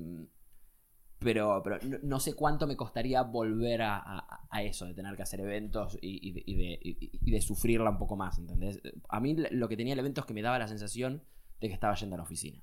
[1.18, 5.16] pero, pero no, no sé cuánto me costaría volver a, a- a eso, de tener
[5.16, 8.38] que hacer eventos y, y de, y de- y- y de sufrirla un poco más,
[8.38, 8.81] ¿entendés?
[9.09, 11.22] A mí lo que tenía el evento es que me daba la sensación
[11.61, 12.62] de que estaba yendo a la oficina.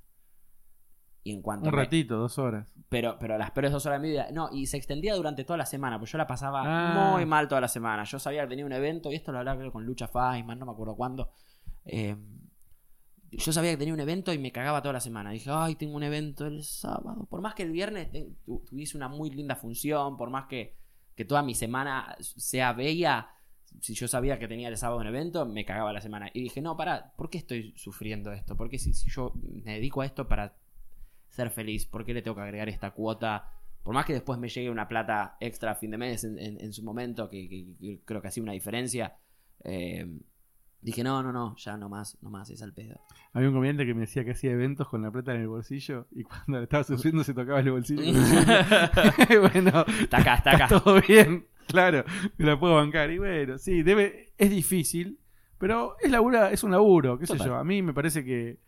[1.25, 4.07] Y en cuanto un me- ratito dos horas pero, pero las peores dos horas de
[4.07, 4.27] mi vida.
[4.33, 7.11] No, y se extendía durante toda la semana, pues yo la pasaba Ah.
[7.13, 8.03] muy mal toda la semana.
[8.03, 10.65] Yo sabía que tenía un evento, y esto lo hablaba creo, con Lucha Feisman, no
[10.67, 11.31] me acuerdo cuándo.
[11.85, 12.15] Eh,
[13.37, 15.31] yo sabía que tenía un evento y me cagaba toda la semana.
[15.31, 17.25] Dije, ay, tengo un evento el sábado.
[17.29, 18.09] Por más que el viernes
[18.69, 20.75] tuviese una muy linda función, por más que,
[21.15, 23.29] que toda mi semana sea bella,
[23.81, 26.29] si yo sabía que tenía el sábado un evento, me cagaba la semana.
[26.33, 28.55] Y dije, no, para, ¿por qué estoy sufriendo esto?
[28.55, 30.55] ¿Por qué si, yo me dedico a esto para
[31.29, 31.85] ser feliz?
[31.85, 33.49] ¿Por qué le tengo que agregar esta cuota?
[33.81, 36.61] Por más que después me llegue una plata extra a fin de mes en, en-
[36.61, 39.17] en su momento, que, que- que creo que hacía una diferencia,
[39.63, 40.07] eh,
[40.83, 42.99] Dije, no, no, no, ya no más, no más, es al pedo.
[43.31, 46.07] Había un comediante que me decía que hacía eventos con la plata en el bolsillo
[46.11, 48.01] y cuando le estaba sufriendo se tocaba el bolsillo.
[49.53, 50.67] bueno, Está acá, está acá.
[50.67, 52.03] todo bien, claro,
[52.37, 53.11] me la puedo bancar.
[53.11, 55.19] Y bueno, sí, debe, es difícil,
[55.57, 57.55] pero es labura, es un laburo, qué sé yo.
[57.55, 58.59] A mí me parece que,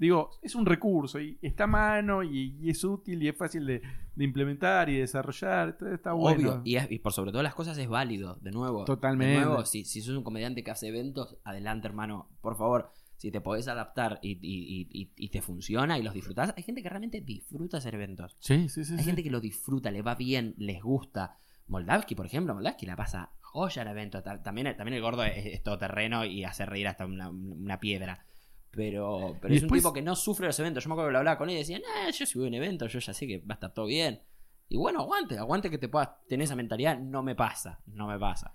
[0.00, 3.66] digo, es un recurso y está a mano y, y es útil y es fácil
[3.66, 3.82] de,
[4.16, 5.68] de implementar y desarrollar.
[5.68, 6.38] Está, está bueno.
[6.50, 8.84] Obvio, y, es- y por sobre todas las cosas es válido, de nuevo.
[8.84, 9.34] Totalmente.
[9.34, 12.28] De nuevo, si, si sos un comediante que hace eventos, adelante, hermano.
[12.40, 16.62] Por favor, si te podés adaptar y, y- y- te funciona y los disfrutás, hay
[16.62, 18.34] gente que realmente disfruta hacer eventos.
[18.40, 18.94] Sí, sí, sí.
[18.94, 19.04] Hay sí.
[19.04, 21.36] gente que lo disfruta, le va bien, les gusta.
[21.68, 24.22] Moldavski, por ejemplo, Moldavski la pasa joya el evento.
[24.22, 28.24] Ta- También, también el gordo es, es todoterreno y hace reír hasta una, una piedra.
[28.72, 30.84] Pero, pero es después- un tipo que no sufre los eventos.
[30.84, 32.48] Yo me acuerdo que lo hablaba con él y decía, nah, yo si voy a
[32.48, 34.20] un evento, yo ya sé que va a estar todo bien.
[34.68, 36.98] Y bueno, aguante, aguante que te puedas tener esa mentalidad.
[36.98, 38.54] No me pasa, no me pasa.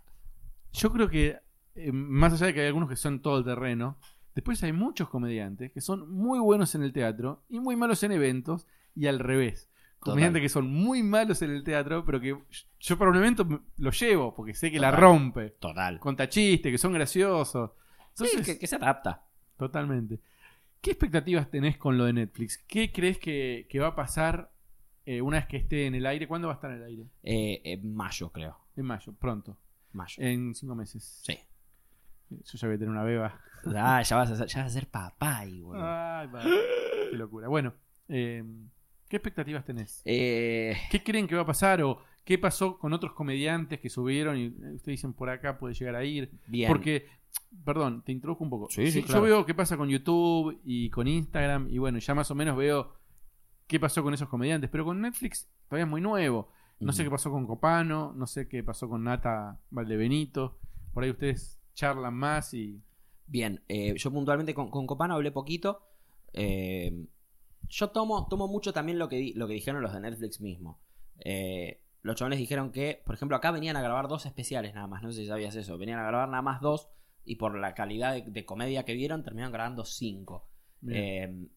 [0.72, 1.38] Yo creo que,
[1.76, 3.98] eh, más allá de que hay algunos que son todo terreno,
[4.34, 8.14] después hay muchos comediantes que son muy buenos en el teatro y muy malos en
[8.14, 9.70] eventos, y al revés.
[10.00, 12.38] Comediantes que son muy malos en el teatro, pero que
[12.80, 13.46] yo para un evento
[13.78, 15.02] lo llevo, porque sé que la Total.
[15.02, 15.50] rompe.
[15.60, 16.00] Total.
[16.00, 17.72] Conta chistes, que son graciosos.
[18.14, 19.26] Sí, que se adapta.
[19.58, 20.20] Totalmente.
[20.82, 22.58] ¿Qué expectativas tenés con lo de Netflix?
[22.68, 24.52] ¿Qué crees que, que va a pasar
[25.06, 26.28] eh, una vez que esté en el aire?
[26.28, 27.06] ¿Cuándo va a estar en el aire?
[27.24, 28.58] Eh, en mayo, creo.
[28.76, 29.58] En mayo, pronto.
[29.94, 30.22] Mayo.
[30.22, 31.22] En cinco meses.
[31.24, 31.40] Sí.
[32.30, 33.40] Yo ya voy a tener una beba.
[33.76, 35.84] Ah, ya vas a ser, ya vas a ser papá boludo.
[35.84, 36.44] Ay, va.
[36.44, 37.48] Qué locura.
[37.48, 37.74] Bueno,
[38.10, 38.44] eh,
[39.08, 40.02] ¿qué expectativas tenés?
[40.06, 44.38] Eh, ¿Qué creen que va a pasar o qué pasó con otros comediantes que subieron
[44.38, 46.32] y eh, ustedes dicen por acá puede llegar a ir?
[46.48, 46.68] bien.
[46.68, 47.08] Porque,
[47.64, 48.68] perdón, te introduzco un poco.
[48.70, 49.22] Sí, sí, Yo claro.
[49.22, 52.94] veo qué pasa con YouTube y con Instagram y bueno, ya más o menos veo
[53.68, 56.50] qué pasó con esos comediantes, pero con Netflix todavía es muy nuevo.
[56.80, 60.60] No sé qué pasó con Copano, no sé qué pasó con Nata Valdebenito.
[60.94, 62.82] Por ahí ustedes charlan más y...
[63.28, 65.82] Bien, eh, yo puntualmente con, con Copano hablé poquito.
[66.34, 67.06] Eh,
[67.70, 70.80] yo tomo, tomo mucho también lo que, di- lo que dijeron los de Netflix mismo.
[71.24, 75.04] Eh, los chavales dijeron que, por ejemplo, acá venían a grabar dos especiales nada más.
[75.04, 75.78] No sé si sabías eso.
[75.78, 76.88] Venían a grabar nada más dos
[77.26, 80.48] y por la calidad de, de comedia que vieron terminaron grabando cinco.
[80.88, 81.48] Eh,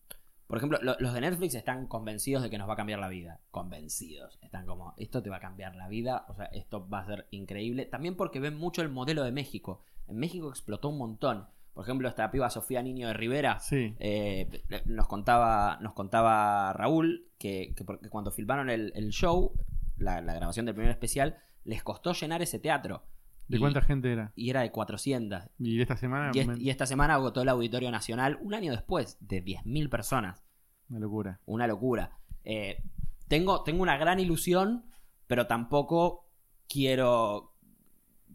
[0.46, 3.08] por ejemplo, lo- los de Netflix están convencidos de que nos va a cambiar la
[3.08, 3.40] vida.
[3.50, 4.38] Convencidos.
[4.42, 6.24] Están como, esto te va a cambiar la vida.
[6.28, 7.84] O sea, esto va a ser increíble.
[7.84, 9.82] También porque ven mucho el modelo de México.
[10.06, 11.46] En México explotó un montón.
[11.74, 13.60] Por ejemplo, esta piba Sofía Niño de Rivera.
[13.60, 13.94] Sí.
[13.98, 19.52] eh, nos contaba nos contaba Raúl que, que porque cuando filmaron el, el show,
[19.98, 23.04] la, la grabación del primer especial, les costó llenar ese teatro.
[23.48, 24.32] ¿De Y- cuánta gente era?
[24.36, 25.48] Y era de 400.
[25.58, 26.30] Y esta semana...
[26.34, 29.88] Y, es- me- y esta semana agotó el Auditorio Nacional un año después, de 10.000
[29.88, 30.44] personas.
[30.90, 31.40] Una locura.
[31.46, 32.18] Una locura.
[32.44, 32.82] Eh,
[33.26, 34.84] tengo, tengo una gran ilusión,
[35.26, 36.28] pero tampoco
[36.68, 37.54] quiero.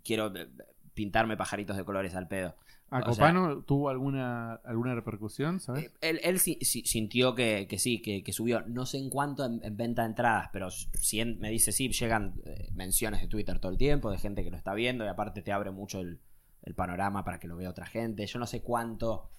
[0.04, 0.50] Quiero eh,
[0.94, 2.56] pintarme pajaritos de colores al pedo.
[2.94, 5.86] ¿A O sea- Copano tuvo alguna, alguna repercusión, sabes?
[5.86, 8.62] Eh, Él, él sintió que, que sí, que, que subió.
[8.68, 12.36] No sé en cuánto en, en venta de entradas, pero si me dice sí, llegan
[12.46, 15.42] eh, menciones de Twitter todo el tiempo, de gente que lo está viendo, y aparte
[15.42, 16.20] te abre mucho el,
[16.64, 18.26] el panorama para que lo vea otra gente.
[18.28, 19.30] Yo no sé cuánto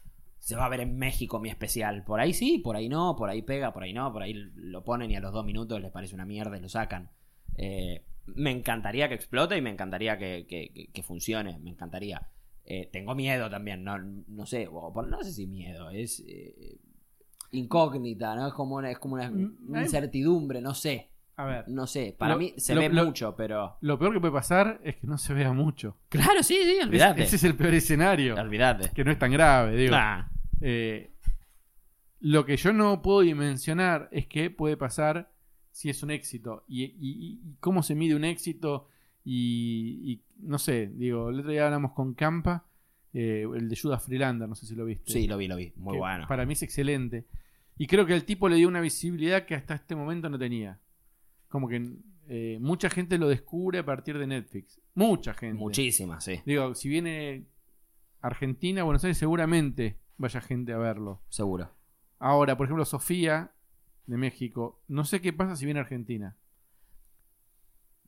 [0.40, 2.04] se va a ver en México mi especial.
[2.04, 4.84] Por ahí sí, por ahí no, por ahí pega, por ahí no, por ahí lo
[4.84, 7.10] ponen y a los dos minutos les parece una mierda y lo sacan.
[7.56, 12.28] Eh, me encantaría que explote y me encantaría que, que- que- que funcione, me encantaría.
[12.66, 16.78] Eh, tengo miedo también, no, no sé, no sé si miedo, es eh,
[17.50, 18.46] incógnita, ¿no?
[18.48, 22.14] Es como una, es como una, Mm, una incertidumbre, no sé, A ver, no sé.
[22.16, 23.76] Para Lo- mí se lo- ve lo- mucho, pero...
[23.80, 25.96] lo peor que puede pasar es que no se vea mucho.
[26.08, 27.22] Claro, sí, sí, Es- olvídate.
[27.24, 28.36] ese es el peor escenario.
[28.36, 28.90] Olvídate.
[28.94, 29.90] Que no es tan grave, digo.
[29.96, 30.28] Nah.
[30.60, 31.10] Eh,
[32.20, 35.32] lo que yo no puedo dimensionar es qué puede pasar
[35.72, 36.64] si es un éxito.
[36.68, 38.86] Y, y- y- y cómo se mide un éxito.
[39.24, 42.66] Y, y no sé, digo, el otro día hablamos con Campa,
[43.12, 45.12] eh, el de Judas Freelander, no sé si lo viste.
[45.12, 46.26] Sí, lo vi, lo vi, muy bueno.
[46.28, 47.26] Para mí es excelente.
[47.76, 50.80] Y creo que el tipo le dio una visibilidad que hasta este momento no tenía.
[51.48, 51.96] Como que
[52.28, 54.80] eh, mucha gente lo descubre a partir de Netflix.
[54.94, 55.58] Mucha gente.
[55.58, 57.46] Muchísimas, sí, Digo, si viene
[58.20, 61.22] Argentina, Buenos Aires, seguramente vaya gente a verlo.
[61.28, 61.70] seguro.
[62.18, 63.52] Ahora, por ejemplo, Sofía
[64.06, 66.36] de México, no sé qué pasa si viene Argentina.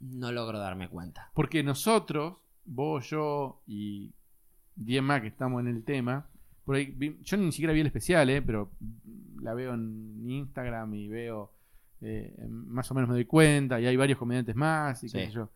[0.00, 1.30] No logro darme cuenta.
[1.34, 4.12] Porque nosotros, vos, yo y
[4.74, 6.28] 10 más que estamos en el tema,
[6.64, 8.72] por ahí, yo ni siquiera vi el especial, eh, pero
[9.40, 11.52] la veo en Instagram y veo,
[12.00, 15.32] eh, más o menos me doy cuenta, y hay varios comediantes más, y qué sé
[15.32, 15.50] yo.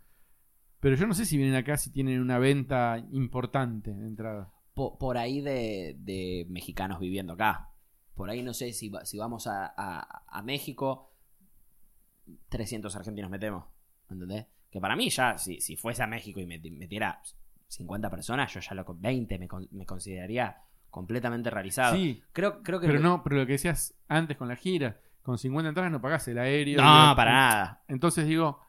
[0.79, 4.51] Pero yo no sé si vienen acá si tienen una venta importante de entrada.
[4.73, 7.73] Po- por ahí de, de mexicanos viviendo acá.
[8.15, 11.13] Por ahí no sé si, si vamos a, a- a México,
[12.49, 13.65] 300 argentinos metemos.
[14.11, 14.47] ¿Entendés?
[14.71, 17.21] Que para mí ya, si, si fuese a México y meti- metiera
[17.69, 20.57] 50 personas, yo ya lo con 20 me, con- me consideraría
[20.91, 21.95] completamente realizado.
[21.95, 22.87] Sí, Creo, creo que.
[22.87, 26.27] pero no, pero lo que decías antes con la gira, con 50 entradas no pagás
[26.29, 26.81] el aéreo.
[26.81, 27.83] No, para nada.
[27.89, 28.61] Entonces digo,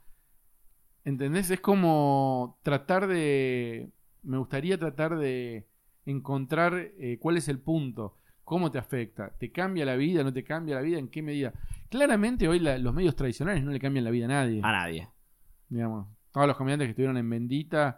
[1.04, 1.50] ¿entendés?
[1.52, 3.90] Es como tratar de.
[4.24, 5.68] Me gustaría tratar de
[6.06, 10.44] encontrar eh, cuál es el punto, cómo te afecta, te cambia la vida, no te
[10.44, 11.54] cambia la vida, en qué medida.
[11.90, 14.62] Claramente hoy la- los medios tradicionales no le cambian la vida a nadie.
[14.64, 15.08] A nadie.
[15.72, 17.98] Digamos, todos los comediantes que estuvieron en Bendita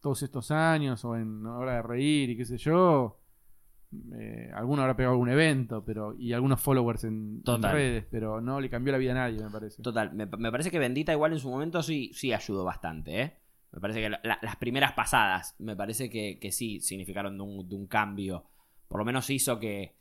[0.00, 3.18] todos estos años o en Hora de Reír y qué sé yo.
[4.16, 7.42] eh, alguno habrá pegado algún evento pero y algunos followers en, en
[7.74, 9.80] redes, pero no le cambió la vida a nadie, me parece.
[9.82, 13.36] Total, me, me parece que Bendita igual en su momento sí, sí ayudó bastante, ¿eh?
[13.72, 17.42] Me parece que la- la- las primeras pasadas, me parece que, que sí significaron de
[17.44, 18.44] un, de un cambio.
[18.88, 19.96] Por lo menos hizo que,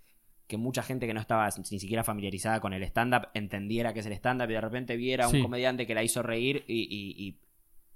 [0.48, 4.06] que mucha gente que no estaba ni siquiera familiarizada con el stand-up entendiera que es
[4.06, 5.42] el stand-up y de repente viera a un Sí.
[5.42, 7.40] comediante que la hizo reír y, y- y-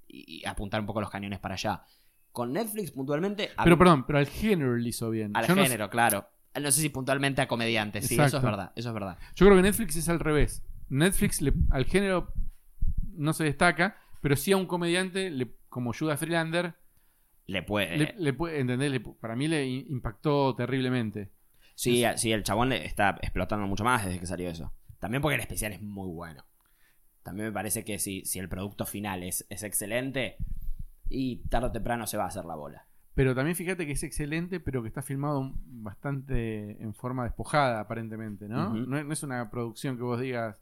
[0.07, 1.83] y- y apuntar un poco los cañones para allá.
[2.31, 3.49] Con Netflix puntualmente...
[3.57, 5.35] a- Pero perdón, pero al género le hizo bien.
[5.35, 6.27] al Yo no sé- género, claro.
[6.59, 9.17] No sé si puntualmente a comediantes, sí, eso es verdad, eso es verdad.
[9.35, 10.63] Yo creo que Netflix es al revés.
[10.89, 12.33] Netflix le- al género
[13.13, 16.75] no se destaca, pero sí a un comediante, le- como Judah Freelander,
[17.45, 17.97] Le puede...
[17.97, 21.31] le, le puede entender, le- para mí le impactó terriblemente.
[21.79, 24.73] Sí, sí, el chabón le- está explotando mucho más desde que salió eso.
[24.99, 26.43] También porque el especial es muy bueno.
[27.23, 30.37] También me parece que si, si el producto final es, es excelente,
[31.09, 32.87] y tarde o temprano se va a hacer la bola.
[33.13, 38.47] Pero también fíjate que es excelente, pero que está filmado bastante en forma despojada, aparentemente,
[38.47, 38.73] ¿no?
[38.73, 40.57] No, es- no es una producción que vos digas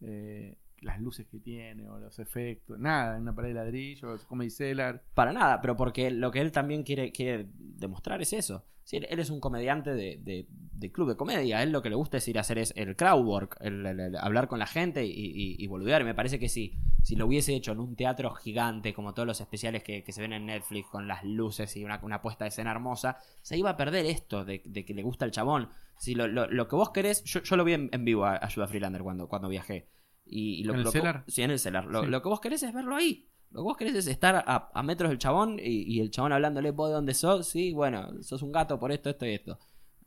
[0.00, 4.50] eh, las luces que tiene o los efectos, nada, en una pared de ladrillo, Comedy
[4.50, 5.02] Cellar.
[5.14, 8.64] Para nada, pero porque lo que él también quiere, quiere demostrar es eso.
[8.84, 11.58] Sí, él, él es un comediante de, de- de club de comedia.
[11.58, 13.86] A él lo que le gusta es ir a hacer es el crowd work, el,
[13.86, 16.02] el- el hablar con la gente y, y, y boludear.
[16.02, 19.26] Y me parece que si, si lo hubiese hecho en un teatro gigante, como todos
[19.26, 22.44] los especiales que, que se ven en Netflix, con las luces y una, una puesta
[22.44, 25.68] de escena hermosa, se iba a perder esto de, de que le gusta el chabón.
[25.98, 28.36] Si lo, lo- lo que vos querés, yo, yo lo vi en, en vivo a,
[28.36, 29.88] a Judah Freelander cuando, cuando viajé.
[30.24, 30.90] Y, y lo, ¿En el lo?
[31.28, 31.58] Sí, en el
[32.02, 32.06] Sí.
[32.08, 33.28] lo que vos querés es verlo ahí.
[33.52, 36.88] Lo que vos querés es estar a, metros del chabón y, el chabón hablándole, vos
[36.88, 39.58] de dónde sos, sí, bueno, sos un gato por esto, esto y esto.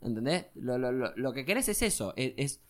[0.01, 0.47] ¿Entendés?
[0.55, 2.13] Lo, lo- lo- lo que querés es eso.
[2.17, 2.61] Es,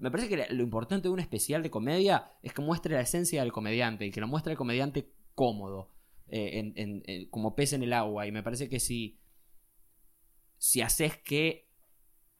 [0.00, 3.42] Me parece que lo importante de un especial de comedia es que muestre la esencia
[3.42, 5.90] del comediante y que lo muestre el comediante cómodo,
[6.28, 8.26] eh, como pez en el agua.
[8.26, 9.18] Y me parece que si,
[10.58, 11.68] si haces que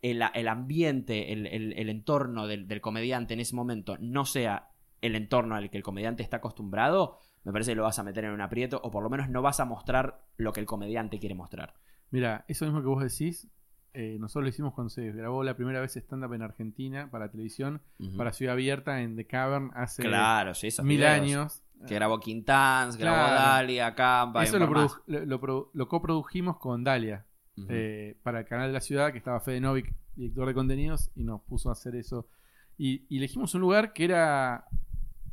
[0.03, 4.71] el, el ambiente, el, el- el entorno del, del comediante en ese momento no sea
[5.01, 8.25] el entorno al que el comediante está acostumbrado, me parece que lo vas a meter
[8.25, 11.19] en un aprieto o por lo menos no vas a mostrar lo que el comediante
[11.19, 11.75] quiere mostrar.
[12.11, 13.49] Mira, eso mismo que vos decís,
[13.95, 17.81] eh, nosotros lo hicimos cuando se grabó la primera vez stand-up en Argentina para televisión,
[18.17, 21.13] para Ciudad Abierta en The Cavern hace claro, sí, mil videos.
[21.13, 21.63] años.
[21.87, 23.35] Que grabó Quintans, grabó Claro.
[23.41, 24.43] Dalia, Campa.
[24.43, 27.25] y Eso un lo, produ- lo, lo produ- lo coprodujimos con Dalia
[27.69, 31.23] eh, para el canal de la ciudad, que estaba Fede Novik, director de contenidos, y
[31.23, 32.29] nos puso a hacer eso.
[32.77, 34.65] Y, y elegimos un lugar que era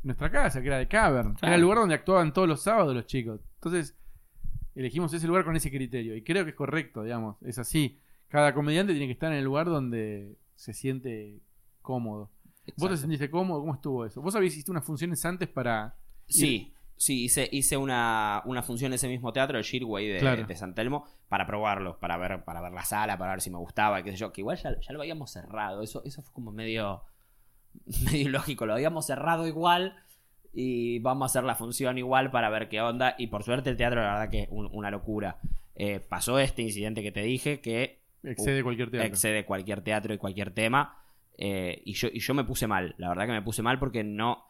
[0.06, 1.34] nuestra casa, que era The Cavern.
[1.34, 1.46] Claro.
[1.46, 3.40] Era el lugar donde actuaban todos los sábados los chicos.
[3.56, 3.96] Entonces,
[4.74, 6.16] elegimos ese lugar con ese criterio.
[6.16, 7.36] Y creo que es correcto, digamos.
[7.42, 7.98] Es así.
[8.28, 11.40] Cada comediante tiene que estar en el lugar donde se siente
[11.82, 12.30] cómodo.
[12.76, 13.60] ¿Vos te sentiste cómodo?
[13.60, 14.20] ¿Cómo estuvo eso?
[14.20, 15.94] ¿Vos habéis visto unas funciones antes para...
[16.26, 20.44] Sí, sí, hice, hice una, una función en ese mismo teatro, el Shirway de, Claro.
[20.44, 23.58] de San Telmo, para probarlo, para ver, para ver la sala, para ver si me
[23.58, 26.50] gustaba, qué sé yo, que igual ya, ya lo habíamos cerrado, eso, eso fue como
[26.50, 27.02] medio,
[28.10, 29.94] medio lógico, lo habíamos cerrado igual
[30.52, 33.76] y vamos a hacer la función igual para ver qué onda, y por suerte el
[33.76, 35.38] teatro la verdad que es un- una locura.
[35.74, 39.06] Eh, pasó este incidente que te dije que Excede cualquier teatro.
[39.06, 40.96] excede cualquier teatro y cualquier tema.
[41.38, 42.94] eh, y, yo, y yo me puse mal.
[42.96, 44.42] La verdad que me puse mal porque no.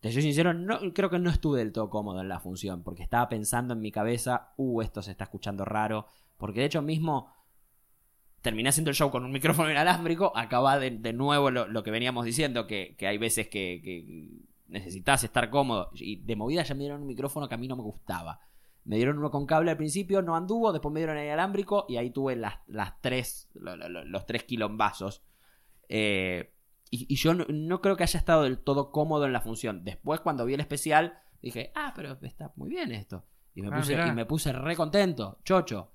[0.00, 2.82] Te soy sincero, no, creo que no estuve del todo cómodo en la función.
[2.82, 6.06] Porque estaba pensando en mi cabeza, uh, esto se está escuchando raro.
[6.38, 7.30] Porque de hecho mismo
[8.42, 10.32] terminé haciendo el show con un micrófono inalámbrico.
[10.36, 14.28] Acaba de, de nuevo lo, lo que veníamos diciendo, que, que hay veces que, que
[14.68, 15.90] necesitas estar cómodo.
[15.94, 18.40] Y de movida ya me dieron un micrófono que a mí no me gustaba.
[18.84, 21.96] Me dieron uno con cable al principio, no anduvo, después me dieron el inalámbrico y
[21.98, 25.22] ahí tuve las, las tres, lo- lo- lo- los tres quilombazos.
[25.88, 26.52] Eh,
[26.90, 29.84] y, y yo no, no creo que haya estado del todo cómodo en la función.
[29.84, 33.24] Después, cuando vi el especial, dije, ah, pero está muy bien esto.
[33.54, 35.92] Y me Ah, puse, y me puse re contento, chocho.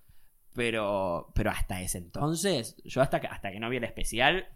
[0.55, 4.47] Pero, pero hasta ese entonces, yo hasta que, hasta que no vi el especial,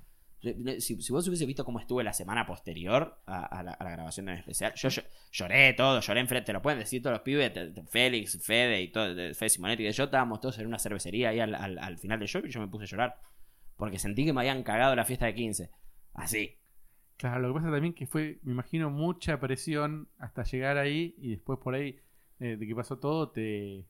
[0.80, 4.90] si, vos hubiese visto cómo estuve la semana posterior a, la, grabación del especial, yo,
[5.32, 7.52] lloré todo, lloré enfrente, te lo pueden decir todos los pibes,
[7.90, 11.42] Félix, Fede y todo, de- Fede Simonetti y yo estábamos todos en una cervecería ahí
[11.42, 13.20] al final del show y yo me puse a llorar.
[13.76, 15.72] Porque sentí que me habían cagado la fiesta de 15.
[16.14, 16.58] Así.
[17.16, 21.32] Claro, lo que pasa también que fue, me imagino, mucha presión hasta llegar ahí y
[21.32, 22.00] después por ahí,
[22.40, 23.86] eh, de que pasó todo, te,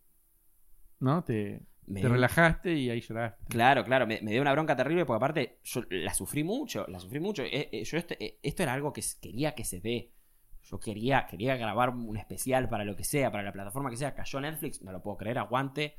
[0.99, 1.23] ¿no?
[1.23, 3.45] Te, Me te dio- relajaste y ahí lloraste.
[3.49, 6.99] Claro, claro, me, me dio una bronca terrible porque aparte yo la sufrí mucho, la
[6.99, 7.43] sufrí mucho.
[7.43, 10.13] Eh, eh, yo esto, eh, esto era algo que quería que se dé.
[10.61, 14.13] Yo quería, quería grabar un especial para lo que sea, para la plataforma que sea.
[14.13, 15.95] Cayó Netflix, no lo puedo creer, aguante.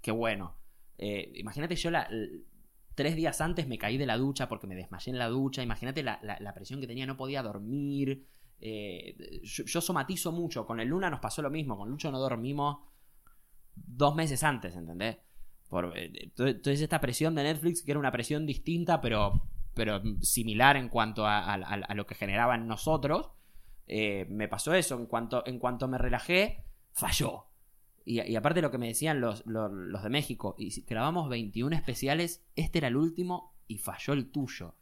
[0.00, 0.56] Qué bueno.
[0.98, 2.08] Eh, imagínate, yo la,
[2.94, 5.62] tres días antes me caí de la ducha porque me desmayé en la ducha.
[5.62, 8.26] Imagínate la, la- la presión que tenía, no podía dormir.
[8.60, 10.66] Eh, yo, yo somatizo mucho.
[10.66, 11.76] Con el Luna nos pasó lo mismo.
[11.76, 12.78] Con Lucho no dormimos
[13.74, 15.18] dos meses antes, ¿entendés?
[15.68, 20.76] Por, eh, entonces esta presión de Netflix, que era una presión distinta, pero, pero similar
[20.76, 23.30] en cuanto a, a- a- a lo que generaba en nosotros,
[23.86, 24.96] eh, me pasó eso.
[24.98, 27.46] En cuanto, en cuanto me relajé, falló.
[28.04, 31.28] Y, y aparte lo que me decían los, los, los de México, y si grabamos
[31.28, 34.76] 21 especiales, este era el último y falló el tuyo.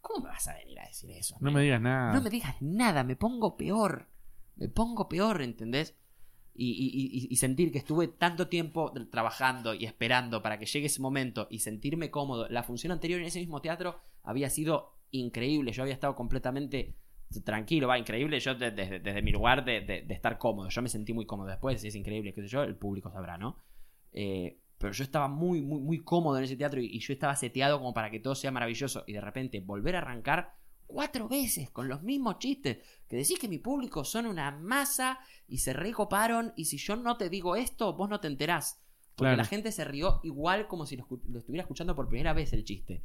[0.00, 1.36] ¿Cómo me vas a venir a decir eso?
[1.40, 2.14] No me digas nada.
[2.14, 4.08] No me digas nada, me pongo peor.
[4.56, 5.94] Me pongo peor, ¿entendés?
[6.54, 11.60] Y, sentir que estuve tanto tiempo trabajando y esperando para que llegue ese momento y
[11.60, 12.48] sentirme cómodo.
[12.48, 15.72] La función anterior en ese mismo teatro había sido increíble.
[15.72, 16.96] Yo había estado completamente
[17.44, 18.40] tranquilo, va, increíble.
[18.40, 20.68] Yo de- desde, desde mi lugar de estar cómodo.
[20.68, 23.38] Yo me sentí muy cómodo después, si es increíble, qué sé yo, el público sabrá,
[23.38, 23.56] ¿no?
[24.12, 27.36] Eh, pero yo estaba muy, muy, muy cómodo en ese teatro y, y yo estaba
[27.36, 29.04] seteado como para que todo sea maravilloso.
[29.06, 30.54] Y de repente volver a arrancar
[30.90, 32.78] cuatro veces con los mismos chistes.
[33.08, 35.18] Que decís que mi público son una masa
[35.48, 36.52] y se recoparon.
[36.56, 38.80] Y si yo no te digo esto, vos no te enterás.
[39.14, 39.36] Porque Claro.
[39.38, 41.06] la gente se rió igual como si lo
[41.38, 43.02] estuviera escuchando por primera vez el chiste.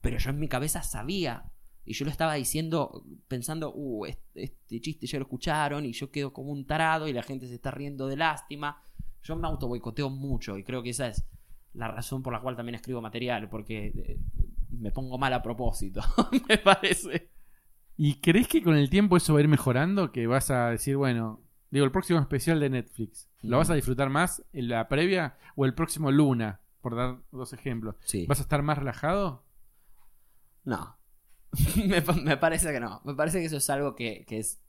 [0.00, 1.50] Pero yo en mi cabeza sabía.
[1.86, 6.10] Y yo lo estaba diciendo pensando, uh, este, este chiste ya lo escucharon y yo
[6.10, 8.82] quedo como un tarado y la gente se está riendo de lástima.
[9.22, 11.24] Yo me auto boicoteo mucho y creo que esa es
[11.74, 14.18] la razón por la cual también escribo material, porque eh,
[14.80, 16.00] me pongo mal a propósito,
[16.48, 17.30] me parece.
[17.96, 20.10] ¿Y crees que con el tiempo eso va a ir mejorando?
[20.12, 24.10] Que vas a decir, bueno, digo, el próximo especial de Netflix, ¿lo vas a disfrutar
[24.10, 26.60] más en la previa o el próximo Luna?
[26.80, 27.96] Por dar dos ejemplos.
[28.04, 28.26] Sí.
[28.26, 29.46] ¿Vas a estar más relajado?
[30.64, 30.98] No.
[31.86, 33.00] me parece que no.
[33.04, 34.63] Me parece que eso es algo que, que es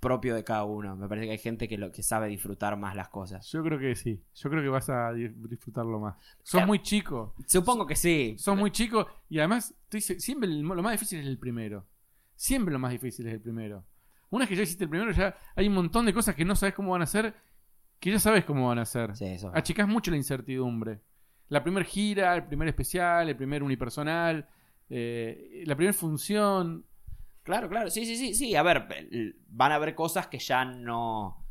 [0.00, 0.94] propio de cada uno.
[0.96, 3.50] Me parece que hay gente que, lo, que sabe disfrutar más las cosas.
[3.50, 4.22] Yo creo que sí.
[4.34, 6.16] Yo creo que vas a di- disfrutarlo más.
[6.42, 6.66] Sos Claro.
[6.68, 7.34] muy chico.
[7.46, 8.36] Supongo que sí.
[8.38, 11.86] Sos muy chico y además siempre lo más difícil es el primero.
[12.34, 13.84] Siempre lo más difícil es el primero.
[14.30, 16.54] Una vez que ya hiciste el primero, ya hay un montón de cosas que no
[16.56, 17.34] sabes cómo van a ser,
[18.00, 19.16] que ya sabes cómo van a ser.
[19.16, 19.50] Sí, eso.
[19.54, 21.00] Achicás mucho la incertidumbre.
[21.48, 24.46] La primera gira, el primer especial, el primer unipersonal,
[24.90, 26.84] eh, la primera función.
[27.46, 27.88] Claro, claro.
[27.90, 28.34] Sí, sí, sí.
[28.34, 28.86] Sí, a ver,
[29.48, 31.46] van a haber cosas que ya no.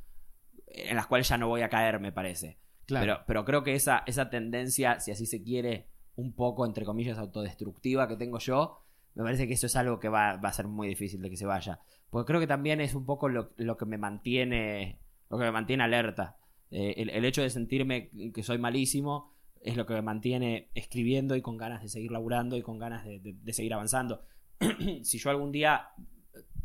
[0.67, 2.59] en las cuales ya no voy a caer, me parece.
[2.85, 3.05] Claro.
[3.05, 7.17] Pero, pero creo que esa, esa tendencia, si así se quiere, un poco, entre comillas,
[7.17, 8.81] autodestructiva que tengo yo,
[9.15, 11.37] me parece que eso es algo que va, va a ser muy difícil de que
[11.37, 11.79] se vaya.
[12.09, 14.99] Porque creo que también es un poco lo, lo que me mantiene.
[15.29, 16.37] Lo que me mantiene alerta.
[16.71, 19.31] Eh, el, el hecho de sentirme que soy malísimo
[19.61, 23.05] es lo que me mantiene escribiendo y con ganas de seguir laburando y con ganas
[23.05, 24.21] de, de- de seguir avanzando.
[25.03, 25.89] si yo algún día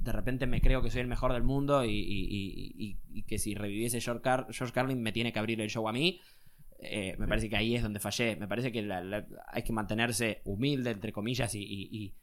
[0.01, 3.23] de repente me creo que soy el mejor del mundo y, y- y- y- y
[3.25, 6.21] que si reviviese George, Car- George Carlin me tiene que abrir el show a mí,
[6.79, 8.37] eh, me parece que ahí es donde fallé.
[8.37, 12.15] Me parece que la- la- hay que mantenerse humilde, entre comillas, y,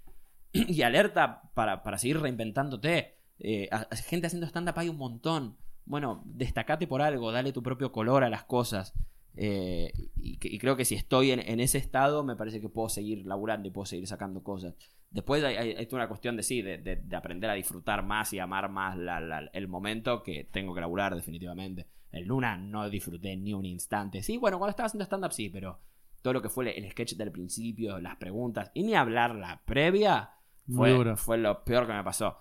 [0.84, 3.14] alerta para, para seguir reinventándote.
[3.40, 5.58] Eh, a- a- gente haciendo stand-up hay un montón.
[5.86, 8.94] Bueno, destacate por algo, dale tu propio color a las cosas.
[9.40, 12.90] Eh, y, y creo que si estoy en, en ese estado, me parece que puedo
[12.90, 14.74] seguir laburando y puedo seguir sacando cosas.
[15.12, 18.04] Después hay, hay- hay toda una cuestión de sí, de, de- de aprender a disfrutar
[18.04, 21.88] más y amar más la- la- el momento que tengo que laburar definitivamente.
[22.12, 24.24] El Luna no disfruté ni un instante.
[24.24, 25.80] Sí, bueno, cuando estaba haciendo stand-up sí, pero
[26.22, 29.62] todo lo que fue el, el sketch del principio, las preguntas, y ni hablar la
[29.66, 30.32] previa,
[30.76, 32.38] fue, fue lo peor que me pasó.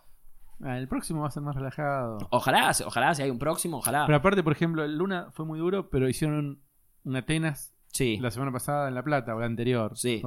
[0.62, 2.16] Ah, el próximo va a ser más relajado.
[2.30, 4.06] Ojalá, ojalá si hay un próximo, ojalá.
[4.06, 6.62] Pero aparte, por ejemplo, el Luna fue muy duro, pero hicieron
[7.06, 9.96] un Atenas sí, la semana pasada en La Plata, o la anterior.
[9.96, 10.22] Sí.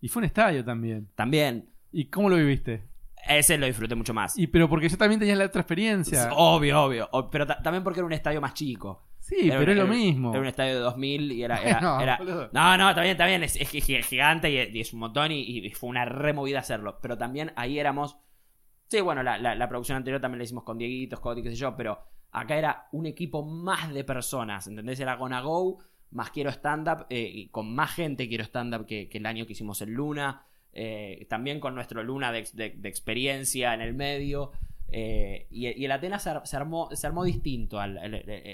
[0.00, 1.08] Y fue un estadio también.
[1.16, 1.70] también.
[1.90, 2.84] ¿Y cómo lo viviste?
[3.28, 4.38] Ese lo disfruté mucho más.
[4.38, 6.30] Y pero porque yo también tenía la otra experiencia.
[6.34, 7.08] Obvio, obvio.
[7.12, 9.08] O- Pero ta- también porque era un estadio más chico.
[9.18, 10.30] sí, Era pero un- es lo era- mismo.
[10.30, 11.56] Era un estadio de 2000 y era.
[11.62, 12.18] era- No, era-
[12.52, 13.42] no, no, está bien, está bien.
[13.42, 16.98] Es, es gi- gigante y, y es un montón y, y fue una removida hacerlo.
[17.02, 18.16] Pero también ahí éramos.
[18.86, 21.56] Sí, bueno, la, la- la producción anterior también la hicimos con Dieguito, Scotty, qué sé
[21.56, 21.76] yo.
[21.76, 21.98] Pero
[22.30, 24.66] acá era un equipo más de personas.
[24.66, 25.00] ¿Entendés?
[25.00, 25.78] Era Gonna Go,
[26.10, 27.06] más quiero stand-up.
[27.10, 30.42] eh, con más gente quiero stand-up que, que el año que hicimos el Luna.
[30.72, 34.52] eh, también con nuestro Luna de, ex- de- de experiencia en el medio.
[34.90, 37.98] eh, y, el Atenas se, ar- se armó, distinto al,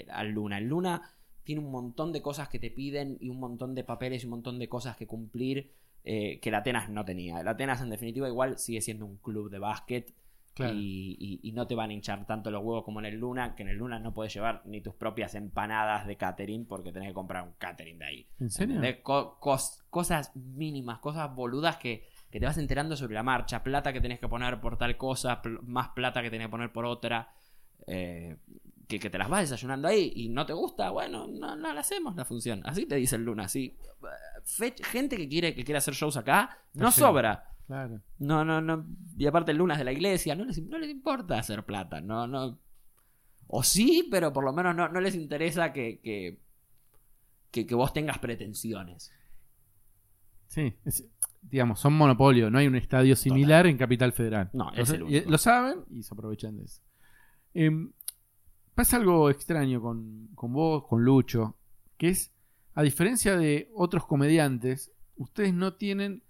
[0.09, 0.57] al- Luna.
[0.57, 1.01] El Luna
[1.43, 4.31] tiene un montón de cosas que te piden y un montón de papeles y un
[4.31, 5.71] montón de cosas que cumplir
[6.03, 7.39] que el Atenas no tenía.
[7.41, 10.13] El Atenas, en definitiva, igual sigue siendo un club de básquet
[10.55, 10.73] Claro.
[10.73, 13.55] Y, y- y no te van a hinchar tanto los huevos como en el Luna,
[13.55, 17.09] que en el Luna no puedes llevar ni tus propias empanadas de catering porque tenés
[17.09, 18.27] que comprar un catering de ahí.
[18.39, 18.75] ¿En serio?
[18.75, 19.01] ¿Entendés?
[19.03, 23.63] Co- cos- cosas mínimas, cosas boludas que, que te vas enterando sobre la marcha.
[23.63, 26.71] Plata que tenés que poner por tal cosa, pl- más plata que tenés que poner
[26.71, 27.33] por otra.
[27.87, 28.37] eh,
[28.87, 31.79] que, que te las vas desayunando ahí y no te gusta, bueno, no, no la
[31.81, 32.61] hacemos la función.
[32.65, 33.75] Así te dice el Luna, así.
[34.43, 37.54] Fe- gente que quiere, que quiere hacer shows acá, no sobra.
[37.67, 38.01] Claro.
[38.19, 38.85] No, no, no.
[39.17, 41.99] Y aparte el Luna es de la iglesia, no les, no les importa hacer plata,
[42.01, 42.59] no, no.
[43.47, 46.39] O sí, pero por lo menos no, no les interesa que, que,
[47.51, 49.11] que, que vos tengas pretensiones.
[50.47, 51.05] Sí, es-
[51.41, 54.49] digamos, son monopolio, no hay un estadio similar en Capital Federal.
[54.53, 55.29] No, Lo es el único.
[55.29, 56.81] Lo saben y se aprovechan de eso.
[57.53, 57.91] Em,
[58.73, 61.55] pasa algo extraño con, con vos, con Lucho,
[61.97, 62.31] que es,
[62.73, 66.23] a diferencia de otros comediantes, ustedes no tienen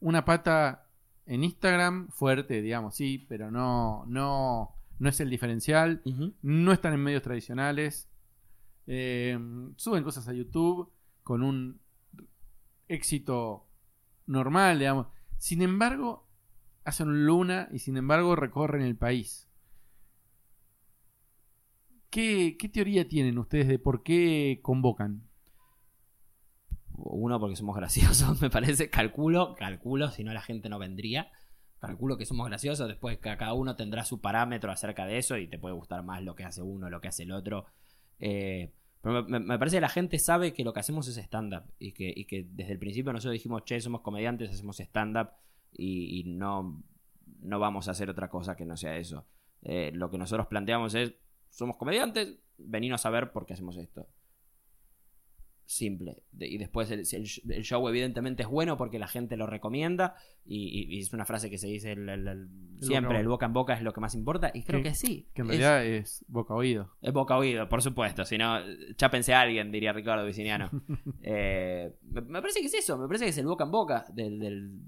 [0.00, 0.86] una pata
[1.26, 6.02] en Instagram fuerte, digamos, sí, pero no, no, no es el diferencial.
[6.42, 8.08] No están en medios tradicionales.
[8.86, 9.38] Eh,
[9.76, 10.90] suben cosas a YouTube
[11.22, 11.80] con un
[12.88, 13.66] éxito
[14.26, 15.08] normal, digamos.
[15.36, 16.26] Sin embargo,
[16.84, 19.48] hacen un luna y sin embargo recorren el país.
[22.10, 25.27] ¿Qué, qué teoría tienen ustedes de por qué convocan?
[27.00, 28.90] Uno, porque somos graciosos, me parece.
[28.90, 31.30] Calculo, calculo, si no la gente no vendría.
[31.78, 32.88] Calculo que somos graciosos.
[32.88, 36.22] Después ca- cada uno tendrá su parámetro acerca de eso y te puede gustar más
[36.22, 37.66] lo que hace uno, lo que hace el otro.
[38.18, 41.92] Eh, pero me, parece que la gente sabe que lo que hacemos es stand-up y
[41.92, 45.30] que, y que desde el principio nosotros dijimos, che, somos comediantes, hacemos stand-up
[45.70, 46.82] y, no,
[47.40, 49.24] no vamos a hacer otra cosa que no sea eso.
[49.62, 51.14] Eh, lo que nosotros planteamos es,
[51.48, 54.08] somos comediantes, veninos a ver por qué hacemos esto
[55.70, 56.22] simple.
[56.32, 59.46] De- y después el, el sh- el show evidentemente es bueno porque la gente lo
[59.46, 60.14] recomienda
[60.46, 62.48] y, y- y es una frase que se dice el-
[62.80, 65.28] siempre, el boca en boca es lo que más importa y creo Que- que sí.
[65.34, 66.94] Que en es, realidad es boca oído.
[67.02, 68.58] es boca oído, por supuesto, si no,
[68.96, 70.70] ya pensé a alguien, diría Ricardo Viciniano.
[71.22, 74.06] Eh, me, me parece que es eso, me parece que es el boca en boca
[74.14, 74.78] del, del-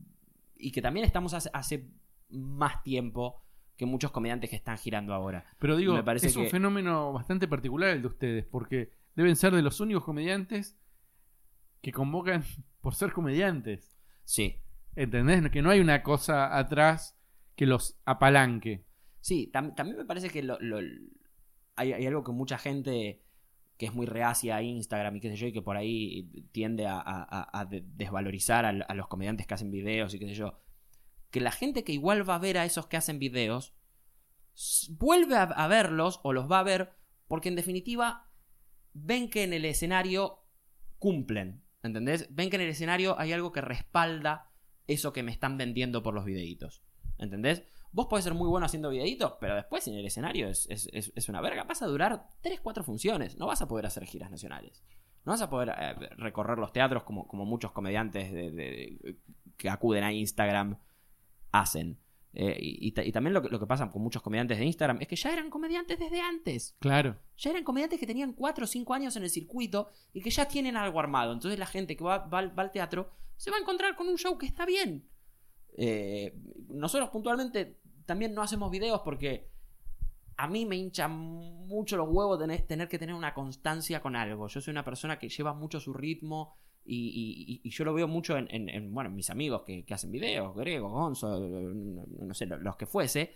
[0.57, 1.89] y que también estamos hace, hace
[2.31, 3.43] más tiempo
[3.77, 5.45] que muchos comediantes que están girando ahora.
[5.59, 9.37] Pero digo, Me parece es un que- fenómeno bastante particular el de ustedes, porque deben
[9.37, 10.77] ser de los únicos comediantes
[11.83, 12.45] que convocan
[12.81, 13.97] por ser comediantes.
[14.25, 14.57] Sí,
[14.97, 15.49] ¿Entendés?
[15.51, 17.17] Que no hay una cosa atrás
[17.55, 18.85] que los apalanque.
[19.21, 20.81] Sí, tam- también me parece que lo- lo-
[21.77, 23.23] hay, hay algo que mucha gente
[23.77, 26.87] que es muy reacia a Instagram y qué sé yo, y que por ahí tiende
[26.87, 30.27] a, a- a- a de- desvalorizar a, a los comediantes que hacen videos y qué
[30.27, 30.59] sé yo.
[31.31, 33.73] Que la gente que igual va a ver a esos que hacen videos
[34.91, 36.93] vuelve a verlos o los va a ver
[37.29, 38.29] porque en definitiva
[38.93, 40.45] ven que en el escenario
[40.99, 42.29] cumplen, ¿entendés?
[42.31, 44.51] Ven que en el escenario hay algo que respalda
[44.87, 46.83] eso que me están vendiendo por los videitos,
[47.19, 47.63] ¿entendés?
[47.93, 51.65] Vos podés ser muy bueno haciendo videitos, pero después en el escenario es, una verga.
[51.65, 53.37] Vas a durar 3, 4 funciones.
[53.37, 54.85] No vas a poder hacer giras nacionales.
[55.25, 59.17] No vas a poder eh, recorrer los teatros como, muchos comediantes de-
[59.57, 60.79] que acuden a Instagram
[61.51, 61.99] hacen.
[62.33, 64.65] Eh, y, y ta- y también lo que, lo que pasa con muchos comediantes de
[64.65, 66.77] Instagram es que ya eran comediantes desde antes.
[66.79, 67.17] Claro.
[67.37, 70.47] Ya eran comediantes que tenían 4 o 5 años en el circuito y que ya
[70.47, 71.33] tienen algo armado.
[71.33, 74.07] Entonces la gente que va, va al- va al teatro se va a encontrar con
[74.09, 75.09] un show que está bien.
[75.77, 76.35] Eh,
[76.69, 79.49] nosotros puntualmente también no hacemos videos porque
[80.37, 84.47] a mí me hincha mucho los huevos tener, tener que tener una constancia con algo.
[84.49, 88.09] Yo soy una persona que lleva mucho su ritmo y, y- y- yo lo veo
[88.09, 92.07] mucho en, en- en, bueno, en mis amigos que, que hacen videos, Grego, Gonzo, no,
[92.27, 93.35] no sé, los que fuese,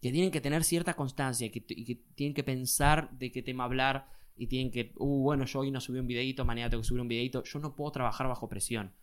[0.00, 3.42] que tienen que tener cierta constancia y que, y que tienen que pensar de qué
[3.42, 6.80] tema hablar y tienen que, uh, bueno, yo hoy no subí un videito, mañana tengo
[6.82, 7.42] que subir un videito.
[7.44, 8.94] Yo no puedo trabajar bajo presión.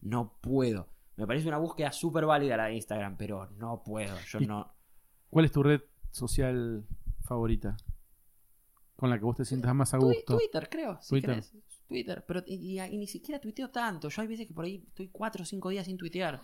[0.00, 0.88] No puedo.
[1.16, 4.16] Me parece una búsqueda súper válida la de Instagram, pero no puedo.
[4.30, 4.72] Yo no.
[5.30, 5.80] ¿Cuál es tu red
[6.12, 6.86] social
[7.22, 7.76] favorita?
[8.94, 10.36] Con la que vos te sientas más a gusto.
[10.36, 10.98] Twitter, creo.
[11.00, 11.30] Si Twitter.
[11.30, 11.52] querés.
[11.88, 12.24] Twitter.
[12.26, 14.08] Pero y, y- y ni siquiera tuiteo tanto.
[14.08, 16.42] Yo hay veces que por ahí estoy 4 o 5 días sin tuitear.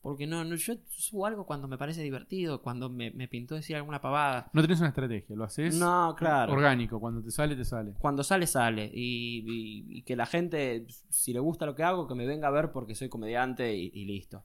[0.00, 3.76] Porque no, no, yo subo algo cuando me parece divertido, cuando me, me pintó decir
[3.76, 4.50] alguna pavada.
[4.52, 6.52] No tenés una estrategia, lo haces No, claro.
[6.54, 6.98] orgánico.
[6.98, 7.94] Cuando te sale, te sale.
[8.00, 8.90] Cuando sale, sale.
[8.92, 12.48] Y, y- y que la gente, si le gusta lo que hago, que me venga
[12.48, 14.42] a ver porque soy comediante y, y listo.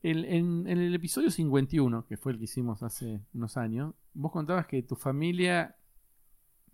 [0.00, 4.30] El- en, en el episodio 51, que fue el que hicimos hace unos años, vos
[4.30, 5.74] contabas que tu familia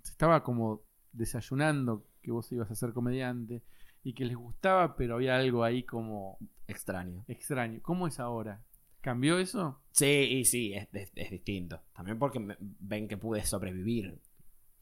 [0.04, 3.62] estaba como desayunando que vos ibas a ser comediante
[4.04, 7.24] y que les gustaba, pero había algo ahí como Extraño.
[7.26, 7.80] extraño.
[7.82, 8.62] ¿Cómo es ahora?
[9.00, 9.80] ¿Cambió eso?
[9.92, 11.80] Sí, y sí, es, es- es distinto.
[11.94, 14.20] También porque me- ven que pude sobrevivir.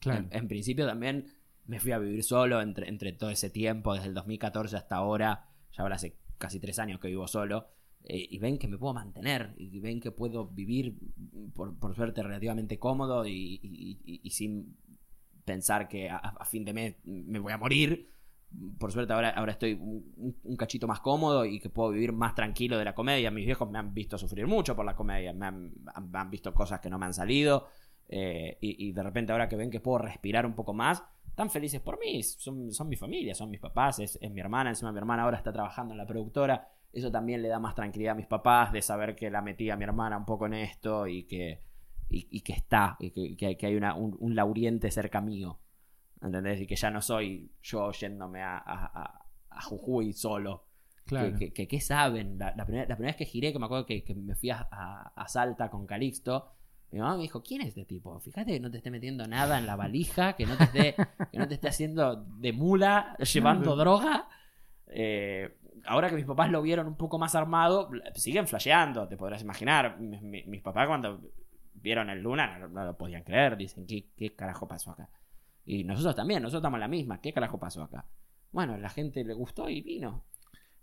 [0.00, 0.26] Claro.
[0.30, 1.26] En, en principio también
[1.66, 5.48] me fui a vivir solo entre, entre todo ese tiempo, desde el 2014 hasta ahora.
[5.72, 7.68] Ya ahora hace casi tres años que vivo solo.
[8.08, 10.94] eh, y ven que me puedo mantener y ven que puedo vivir,
[11.54, 14.76] por, por suerte, relativamente cómodo y, y- y- y sin
[15.46, 18.10] pensar que a, fin de mes me voy a morir.
[18.78, 22.76] Por suerte ahora, ahora estoy un, cachito más cómodo y que puedo vivir más tranquilo
[22.76, 23.30] de la comedia.
[23.30, 26.90] Mis viejos me han visto sufrir mucho por la comedia, me han, visto cosas que
[26.90, 27.68] no me han salido
[28.08, 31.50] eh, y, y de repente ahora que ven que puedo respirar un poco más, están
[31.50, 34.90] felices por mí, son, son mi familia, son mis papás, es, es mi hermana, encima
[34.90, 38.16] mi hermana ahora está trabajando en la productora, eso también le da más tranquilidad a
[38.16, 41.24] mis papás de saber que la metí a mi hermana un poco en esto y
[41.24, 41.60] que,
[42.08, 45.20] y, y que está, y que, que hay- que hay una- un, un lauriente cerca
[45.20, 45.58] mío,
[46.22, 46.60] ¿entendés?
[46.60, 50.64] Y que ya no soy yo yéndome a, a- a- Jujuy solo.
[51.06, 51.32] Claro.
[51.32, 52.38] Que, que- que- ¿qué saben?
[52.38, 54.50] La, la primera, la primera vez que giré, que me acuerdo que, que me fui
[54.50, 56.50] a, a- a Salta con Calixto,
[56.92, 58.18] mi mamá me dijo, ¿quién es este tipo?
[58.20, 60.94] Fíjate que no te esté metiendo nada en la valija, que no te esté,
[61.32, 64.28] que no te esté haciendo de mula, llevando droga.
[64.88, 69.42] Eh, ahora que mis papás lo vieron un poco más armado, siguen flasheando, te podrás
[69.42, 69.98] imaginar.
[70.00, 71.20] Mi- mi- mis papás cuando
[71.80, 75.08] vieron el Luna no, no lo podían creer, dicen, ¿qué, ¿qué carajo pasó acá?
[75.64, 78.06] Y nosotros también, nosotros estamos la misma, ¿qué carajo pasó acá?
[78.52, 80.24] Bueno, la gente le gustó y vino.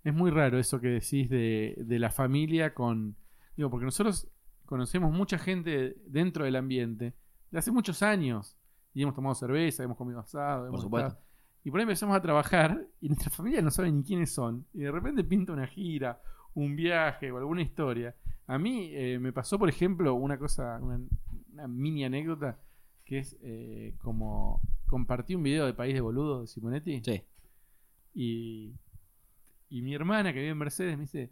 [0.03, 3.15] Es muy raro eso que decís de, de la familia con...
[3.55, 4.27] Digo, porque nosotros
[4.65, 7.13] conocemos mucha gente dentro del ambiente
[7.51, 8.57] de hace muchos años.
[8.93, 10.67] Y hemos tomado cerveza, hemos comido asado.
[10.67, 11.07] hemos supuesto.
[11.09, 11.25] estado-
[11.63, 14.67] Y por ahí empezamos a trabajar y nuestra familia no sabe ni quiénes son.
[14.73, 16.21] Y de repente pinta una gira,
[16.56, 18.16] un viaje o alguna historia.
[18.47, 20.99] A mí eh, me pasó, por ejemplo, una cosa, una,
[21.54, 22.60] una mini anécdota,
[23.06, 27.01] que es eh, como compartí un video de País de Boludos de Simonetti.
[27.04, 27.24] Sí.
[28.14, 28.74] Y,
[29.70, 31.32] y mi hermana que vive en Mercedes me dice,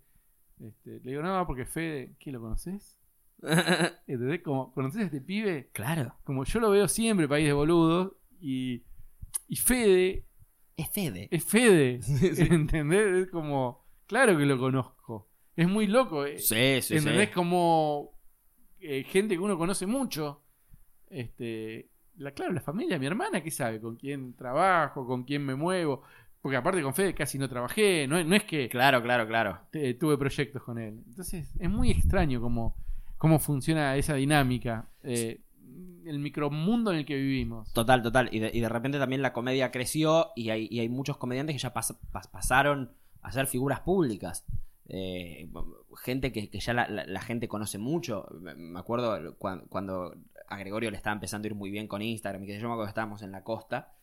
[0.59, 2.97] este, le digo, no, porque Fede, ¿qué lo conoces?
[4.07, 4.41] ¿Entendés?
[4.41, 5.69] Como, ¿conoces a este pibe?
[5.73, 6.15] claro.
[6.23, 8.83] Como yo lo veo siempre, país de boludos, y,
[9.47, 10.25] y Fede
[10.77, 11.27] Es Fede.
[11.31, 12.47] es Fede, Sí, sí.
[12.49, 13.25] ¿entendés?
[13.25, 15.00] Es como, claro que lo conozco.
[15.55, 17.29] Es muy loco, eh, Sí, sí, ¿entendés?
[17.29, 17.33] sí.
[17.33, 18.11] Como
[18.79, 20.41] eh, gente que uno conoce mucho.
[21.09, 23.79] Este, la, claro, la familia, mi hermana, ¿qué sabe?
[23.81, 25.05] ¿Con quién trabajo?
[25.05, 26.03] ¿Con quién me muevo?
[26.41, 29.59] Porque aparte con Fede casi no trabajé, no, no es que Claro, claro, claro.
[29.71, 31.03] te- tuve proyectos con él.
[31.07, 32.75] Entonces es muy extraño cómo,
[33.17, 35.41] cómo funciona esa dinámica, eh,
[36.05, 37.71] el micromundo en el que vivimos.
[37.73, 38.29] Total, total.
[38.31, 41.55] Y de, y de repente también la comedia creció y hay, y hay muchos comediantes
[41.55, 42.91] que ya pas- pas- pasaron
[43.21, 44.43] a ser figuras públicas.
[44.93, 45.47] Eh,
[46.03, 48.27] gente que, que ya la, la- la gente conoce mucho.
[48.41, 50.15] Me- acuerdo cuando, cuando
[50.49, 52.73] a Gregorio le estaba empezando a ir muy bien con Instagram y que yo me
[52.73, 53.93] acuerdo que estábamos en la costa.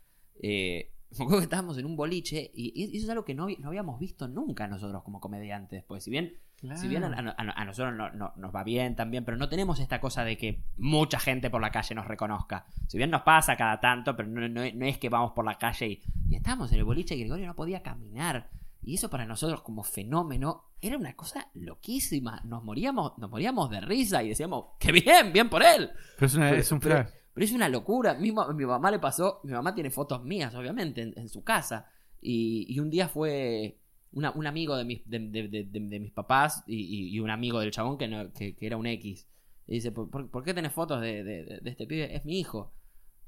[0.41, 3.69] eh, me acuerdo que estábamos en un boliche y, eso es algo que no, no
[3.69, 5.85] habíamos visto nunca nosotros como comediantes.
[5.85, 6.81] Pues si bien Claro.
[6.81, 9.79] si bien a, a- a nosotros no- no- nos va bien también, pero no tenemos
[9.81, 12.67] esta cosa de que mucha gente por la calle nos reconozca.
[12.89, 15.57] Si bien nos pasa cada tanto, pero no, no- no es que vamos por la
[15.59, 18.49] calle y, y estábamos en el boliche y Gregorio no podía caminar.
[18.83, 22.41] Y eso para nosotros como fenómeno era una cosa loquísima.
[22.45, 25.33] Nos moríamos, nos moríamos de risa y decíamos, ¡qué bien!
[25.33, 25.91] ¡Bien por él!
[26.17, 27.09] Pero es, una- Pero- es un flash.
[27.35, 28.15] Pero es una locura.
[28.15, 29.41] Mismo, a mi mamá le pasó.
[29.45, 31.87] Mi mamá tiene fotos mías, obviamente, en, en su casa.
[32.21, 33.79] Y, y un día fue
[34.13, 37.61] una- un amigo de mis, de, de- de- mis papás y, y- y un amigo
[37.61, 39.27] del chabón que, no- que, que era un X.
[39.67, 42.15] Y dice: ¿Por, por- por qué tenés fotos de este pibe?
[42.17, 42.73] Es mi hijo.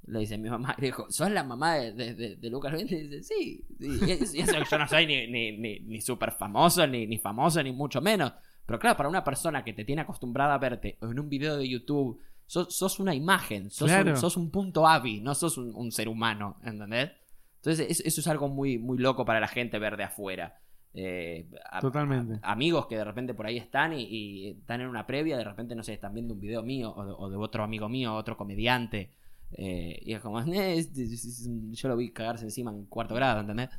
[0.07, 0.74] Le dice mi mamá.
[0.78, 3.01] Le dijo: ¿Sos la mamá de, de- de- de Lucas Benítez?
[3.03, 3.64] Y dice: Sí.
[3.78, 3.98] sí.
[4.07, 7.07] Y, eso- y eso que yo no soy ni, ni, ni, ni súper famoso, ni,
[7.07, 8.32] ni famoso, ni mucho menos.
[8.66, 11.68] Pero claro, para una persona que te tiene acostumbrada a verte en un video de
[11.68, 14.11] YouTube, sos, sos una imagen, sos, Claro.
[14.12, 17.11] un, sos un punto AVI, no sos un, un ser humano, ¿entendés?
[17.57, 20.57] Entonces, eso, eso es algo muy, muy loco para la gente ver de afuera.
[20.94, 22.38] Eh, a- Totalmente.
[22.42, 25.44] a- amigos que de repente por ahí están y, y están en una previa, de
[25.44, 28.14] repente, no sé, están viendo un video mío o de, o de otro amigo mío,
[28.14, 29.11] otro comediante.
[29.53, 30.44] Eh, y es como, "Eh,
[30.78, 33.70] es- es- es- yo lo vi cagarse encima en cuarto grado, ¿entendés?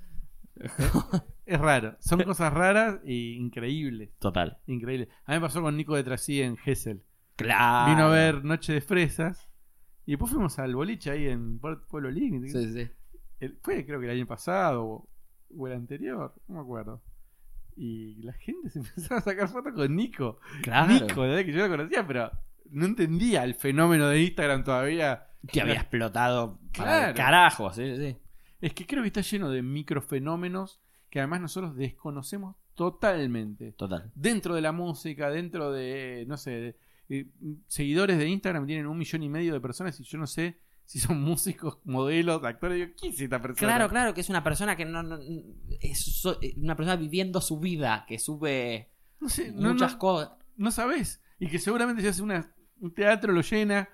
[1.45, 1.97] Es raro.
[1.99, 4.11] Son cosas raras e increíbles.
[4.19, 4.57] Total.
[4.67, 5.09] Increíbles.
[5.26, 7.03] A mí me pasó con Nico de Trasí en Gessel.
[7.36, 7.91] Claro.
[7.91, 9.49] Vino a ver Noche de Fresas.
[10.05, 12.49] Y después fuimos al boliche ahí en Pueblo Límite.
[12.49, 12.91] Sí, sí.
[13.39, 15.09] El- fue creo que el año pasado o,
[15.57, 17.01] o el anterior, no me acuerdo.
[17.76, 20.39] Y la gente se empezaba a sacar fotos con Nico.
[20.61, 20.93] Claro.
[20.93, 22.32] Nico, de que yo lo conocía, pero
[22.69, 25.28] no entendía el fenómeno de Instagram todavía.
[25.47, 27.15] Que había explotado para el Claro.
[27.15, 28.17] carajo, sí, sí.
[28.61, 33.71] Es que creo que está lleno de microfenómenos que además nosotros desconocemos totalmente.
[33.73, 34.11] Total.
[34.15, 36.77] Dentro de la música, dentro de, no sé, de-
[37.09, 37.27] eh,
[37.67, 40.99] seguidores de Instagram tienen un millón y medio de personas y yo no sé si
[40.99, 42.77] son músicos, modelos, actores.
[42.77, 43.67] Digo, ¿quién es esta persona?
[43.73, 45.19] Claro, claro, que es una persona que no, no-
[45.81, 50.31] es so- una persona viviendo su vida, que sube No sé, no, muchas no, cosas.
[50.55, 51.21] no sabes.
[51.39, 53.89] Y que seguramente si hace una, un teatro lo llena.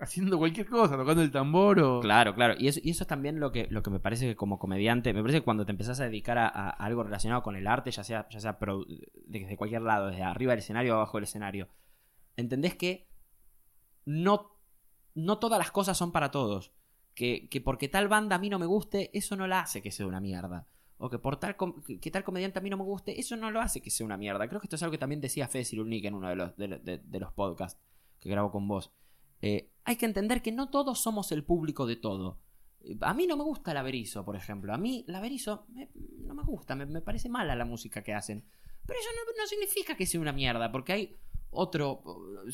[0.00, 2.00] Haciendo cualquier cosa, tocando el tambor o...
[2.00, 2.54] Claro, claro.
[2.58, 5.12] Y eso, y eso es también lo que, lo que me parece que como comediante,
[5.14, 8.04] me parece que cuando te empezás a dedicar a, algo relacionado con el arte, ya
[8.04, 8.86] sea, ya sea produ-
[9.26, 11.68] desde cualquier lado, desde arriba del escenario o abajo del escenario,
[12.36, 13.08] entendés que
[14.04, 14.52] no,
[15.14, 16.72] no todas las cosas son para todos.
[17.14, 19.90] Que, que porque tal banda a mí no me guste, eso no la hace que
[19.90, 20.66] sea una mierda.
[20.98, 21.56] O que por tal
[22.00, 24.18] que, tal comediante a mí no me guste, eso no lo hace que sea una
[24.18, 24.46] mierda.
[24.48, 26.68] Creo que esto es algo que también decía Fede Cirulnik en uno de los, de,
[26.78, 27.80] de- de los podcasts
[28.20, 28.92] que grabo con vos.
[29.40, 32.40] Eh, hay que entender que no todos somos el público de todo.
[33.00, 34.72] A mí no me gusta el Averizo, por ejemplo.
[34.74, 38.12] A mí el Averizo me- no me gusta, me, me parece mala la música que
[38.14, 38.44] hacen.
[38.86, 41.16] Pero eso no, no significa que sea una mierda, porque hay
[41.50, 42.02] otro,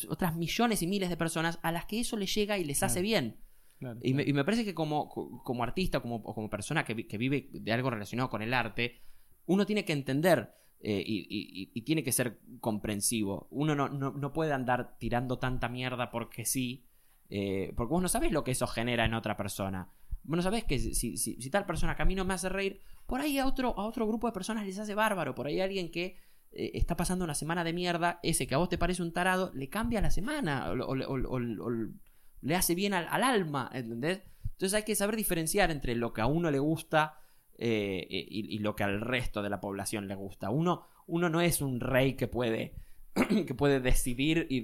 [0.08, 3.02] otras millones y miles de personas a las que eso les llega y les hace
[3.02, 3.36] bien.
[3.78, 4.30] Claro, Y me, claro.
[4.30, 5.08] y me parece que como,
[5.44, 9.00] como artista como, o como persona que, que vive de algo relacionado con el arte,
[9.46, 10.54] uno tiene que entender
[10.84, 13.48] eh, y- y tiene que ser comprensivo.
[13.50, 16.86] Uno no, no- no puede andar tirando tanta mierda porque sí,
[17.34, 19.88] eh, porque vos no sabés lo que eso genera en otra persona.
[20.22, 23.74] Vos no sabés que si, tal persona que me hace reír, por ahí a otro,
[23.78, 25.34] a otro grupo de personas les hace bárbaro.
[25.34, 26.18] Por ahí alguien que
[26.50, 29.50] eh, está pasando una semana de mierda, ese que a vos te parece un tarado,
[29.54, 33.70] le cambia la semana o, le hace bien al, al alma.
[33.72, 37.18] Entonces hay que saber diferenciar entre lo que a uno le gusta
[37.56, 40.50] eh, y, y lo que al resto de la población le gusta.
[40.50, 42.74] Uno, uno no es un rey que puede,
[43.46, 44.58] que puede decidir y,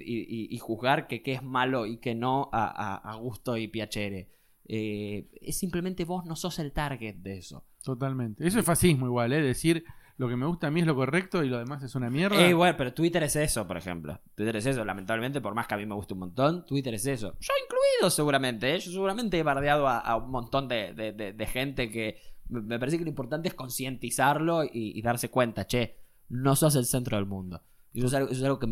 [0.55, 4.31] y- juzgar que qué es malo y que no a, a- a gusto y piacere.
[4.71, 7.65] Eh, es simplemente vos no sos el target de eso.
[7.83, 8.47] Totalmente.
[8.47, 9.41] Eso es fascismo igual, ¿eh?
[9.41, 9.85] Decir
[10.19, 12.45] lo que me gusta a mí es lo correcto y lo demás es una mierda.
[12.45, 14.21] Eh, bueno, pero Twitter es eso, por ejemplo.
[14.35, 17.07] Twitter es eso, lamentablemente, por más que a mí me guste un montón, Twitter es
[17.07, 17.37] eso.
[17.41, 18.75] Yo incluido, seguramente.
[18.75, 18.79] ¿eh?
[18.81, 22.17] Yo seguramente he bardeado a, a un montón de, de- de- de gente que
[22.49, 25.97] me me parece que lo importante es concientizarlo y, y darse cuenta, che,
[26.29, 27.63] no sos el centro del mundo.
[27.93, 28.67] Y eso es algo, eso es algo que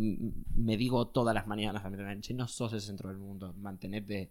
[0.54, 1.82] me digo todas las mañanas.
[2.20, 3.52] Che, no sos el centro del mundo.
[3.54, 4.30] Mantenete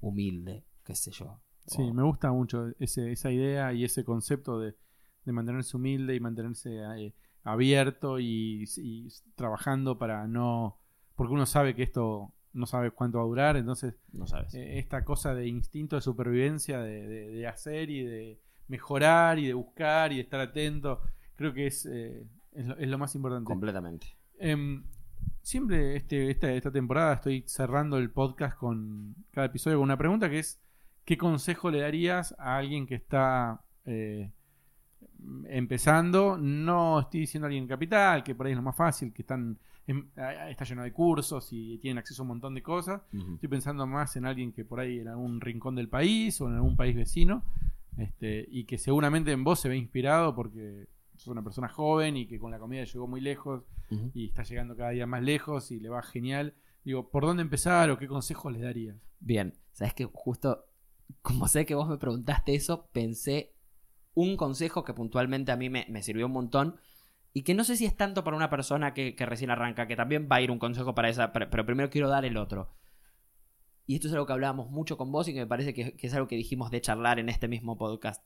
[0.00, 1.40] humilde, qué sé yo.
[1.66, 4.74] Sí, me gusta mucho ese, esa idea y ese concepto de,
[5.24, 7.14] de mantenerse humilde y mantenerse eh,
[7.44, 10.78] abierto y, y trabajando para no...
[11.14, 14.54] Porque uno sabe que esto no sabe cuánto va a durar, entonces No sabes.
[14.54, 19.46] eh, esta cosa de instinto de supervivencia, de, de- de hacer y de mejorar y
[19.46, 21.02] de buscar y de estar atento,
[21.36, 23.46] creo que es, eh, es, lo, es lo más importante.
[23.46, 24.06] Completamente.
[24.38, 24.82] Em,
[25.42, 30.28] siempre este, esta, esta temporada estoy cerrando el podcast con cada episodio con una pregunta
[30.30, 30.60] que es
[31.04, 34.30] ¿qué consejo le darías a alguien que está eh,
[35.48, 36.36] empezando?
[36.38, 39.22] No estoy diciendo a alguien en capital, que por ahí es lo más fácil, que
[39.22, 43.02] están en- a- está lleno de cursos y tienen acceso a un montón de cosas.
[43.34, 46.54] Estoy pensando más en alguien que por ahí en algún rincón del país o en
[46.54, 47.42] algún país vecino
[47.98, 50.86] este, y que seguramente en vos se ve inspirado porque
[51.20, 53.64] sos una persona joven y que con la comida llegó muy lejos
[54.14, 56.54] y está llegando cada día más lejos y le va genial.
[56.82, 58.96] Digo, ¿por dónde empezar o qué consejos le darías?
[59.18, 60.66] Bien, sabes que justo
[61.20, 63.52] como sé que vos me preguntaste eso, pensé
[64.14, 66.80] un consejo que puntualmente a mí me, me sirvió un montón
[67.34, 69.96] y que no sé si es tanto para una persona que, que recién arranca, que
[69.96, 72.72] también va a ir un consejo para esa, pero, pero primero quiero dar el otro.
[73.86, 76.06] Y esto es algo que hablábamos mucho con vos y que me parece que, que
[76.06, 78.24] es algo que dijimos de charlar en este mismo podcast.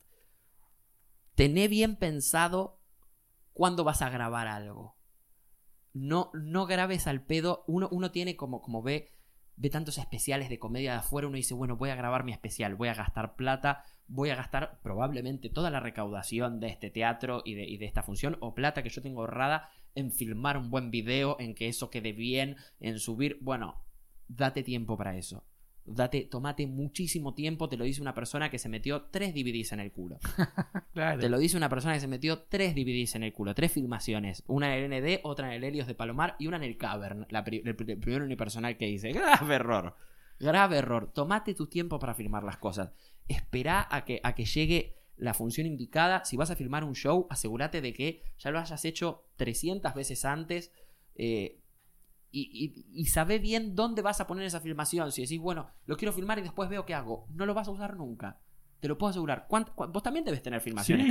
[1.34, 2.84] Tené bien pensado
[3.55, 4.96] cuándo vas a grabar algo.
[5.94, 7.64] No, no grabes al pedo.
[7.66, 9.14] Uno, uno tiene como, como ve
[9.57, 12.74] ve tantos especiales de comedia de afuera, uno dice, bueno, voy a grabar mi especial,
[12.74, 17.55] voy a gastar plata, voy a gastar probablemente toda la recaudación de este teatro y
[17.55, 20.90] de, y de esta función, o plata que yo tengo ahorrada en filmar un buen
[20.90, 23.84] video, en que eso quede bien, en subir, bueno,
[24.28, 25.46] date tiempo para eso.
[25.87, 29.80] Date, tomate muchísimo tiempo, te lo dice una persona que se metió tres DVDs en
[29.80, 30.18] el culo.
[30.95, 31.20] Claro.
[31.20, 34.45] Te lo dice una persona que se metió tres DVDs en el culo, tres filmaciones.
[34.47, 37.26] Una en el ND, otra en el Helios de Palomar y una en el Cavern,
[37.30, 39.11] la pri- el, pri- el primer unipersonal que hice.
[39.12, 39.97] Grave error.
[40.39, 41.11] Grave error.
[41.12, 42.93] Tomate tu tiempo para filmar las cosas.
[43.26, 46.24] Espera a que, a que llegue la función indicada.
[46.24, 50.24] Si vas a filmar un show, asegúrate de que ya lo hayas hecho 300 veces
[50.24, 50.70] antes.
[51.16, 51.59] eh,
[52.41, 55.12] y, y, y sabe bien dónde vas a poner esa filmación.
[55.12, 57.26] Si decís, bueno, lo quiero filmar y después veo qué hago.
[57.35, 58.39] No lo vas a usar nunca.
[58.80, 59.47] Te lo puedo asegurar.
[59.49, 61.07] ¿Cuánt- cu- vos también debes tener filmaciones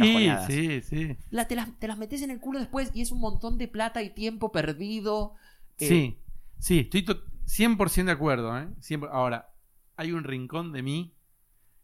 [0.47, 1.17] Sí, sí, sí.
[1.31, 3.67] La- te, las, te las metes en el culo después y es un montón de
[3.67, 5.33] plata y tiempo perdido.
[5.79, 6.19] Eh, Sí,
[6.59, 8.57] sí, estoy to- 100% de acuerdo.
[8.59, 8.67] ¿eh?
[8.79, 9.49] Siempre- Ahora,
[9.95, 11.15] hay un rincón de mí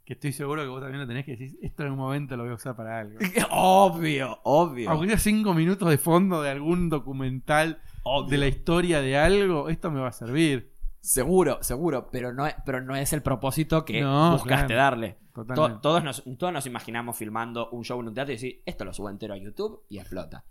[0.06, 1.58] que estoy seguro que vos también lo tenés que decir.
[1.62, 3.18] Esto en un momento lo voy a usar para algo.
[3.52, 4.90] Obvio, obvio.
[4.90, 8.30] Aunque sea cinco minutos de fondo de algún documental obvio.
[8.32, 10.74] de la historia de algo, esto me va a servir.
[11.02, 14.76] Seguro, seguro, pero no, es- pero no es el propósito que No, buscaste claro.
[14.98, 15.18] darle.
[15.56, 18.84] To- todos, nos, todos nos imaginamos filmando un show en un teatro y decir, esto
[18.84, 20.44] lo subo entero a YouTube y explota.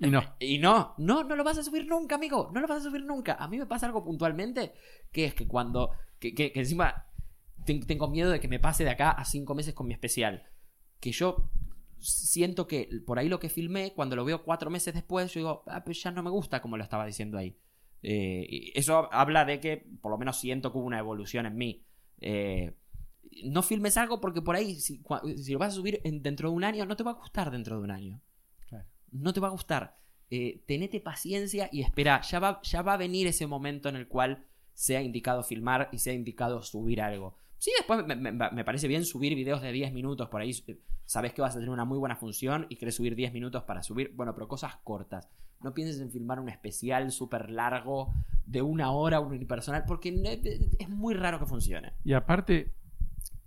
[0.00, 0.20] Y no.
[0.40, 2.50] Y no, no, no lo vas a subir nunca, amigo.
[2.52, 3.34] No lo vas a subir nunca.
[3.34, 4.74] A mí me pasa algo puntualmente,
[5.12, 7.06] que es que cuando que, que- que encima
[7.64, 10.42] ten- tengo miedo de que me pase de acá a cinco meses con mi especial.
[11.00, 11.48] Que yo
[11.98, 15.62] siento que por ahí lo que filmé, cuando lo veo cuatro meses después, yo digo,
[15.66, 17.56] ah, pero ya no me gusta como lo estaba diciendo ahí.
[18.02, 21.56] Eh, y eso habla de que por lo menos siento que hubo una evolución en
[21.56, 21.84] mí.
[22.20, 22.74] Eh,
[23.44, 26.64] no filmes algo porque por ahí, si, lo vas a subir en- dentro de un
[26.64, 28.20] año, no te va a gustar dentro de un año.
[28.68, 28.86] Claro.
[29.10, 29.98] No te va a gustar.
[30.30, 32.20] Eh, tenete paciencia y espera.
[32.22, 34.44] Ya va, ya va a venir ese momento en el cual
[34.74, 37.36] sea indicado filmar y sea indicado subir algo.
[37.58, 40.50] Sí, después me, me- me parece bien subir videos de 10 minutos por ahí.
[40.66, 43.62] eh, Sabes que vas a tener una muy buena función y querés subir 10 minutos
[43.62, 44.12] para subir.
[44.14, 45.28] Bueno, pero cosas cortas.
[45.62, 48.12] No pienses en filmar un especial súper largo
[48.44, 51.92] de una hora, un unipersonal, porque no- es muy raro que funcione.
[52.04, 52.72] Y aparte,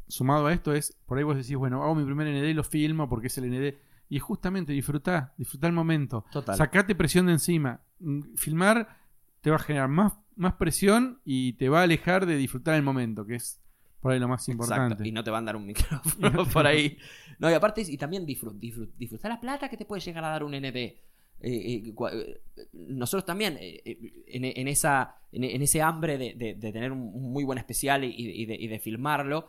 [0.08, 2.64] sumado a esto es, por ahí vos decís, bueno, hago mi primer ND y lo
[2.64, 3.78] filmo porque es el ND.
[4.10, 6.26] Y justamente disfrutá, disfrutá el momento.
[6.32, 6.56] Total.
[6.58, 7.82] Sacate presión de encima.
[8.00, 8.98] Mm, Filmar
[9.42, 12.82] te va a generar más, más presión y te va a alejar de disfrutar el
[12.84, 13.62] momento, que es
[14.02, 14.84] por ahí lo más importante.
[14.94, 16.98] Exacto, y no te van a dar un micrófono por ahí.
[17.40, 20.30] No, y aparte, y también disfrut, disfrut- disfrutar la plata que te puede llegar a
[20.30, 20.76] dar un ND.
[20.76, 20.98] Eh,
[21.42, 22.42] eh, eh,
[22.74, 26.92] nosotros también, eh, eh, en, en esa, en, en ese hambre de, de- de tener
[26.92, 27.00] un,
[27.32, 29.48] muy buen especial y, y de, y de filmarlo,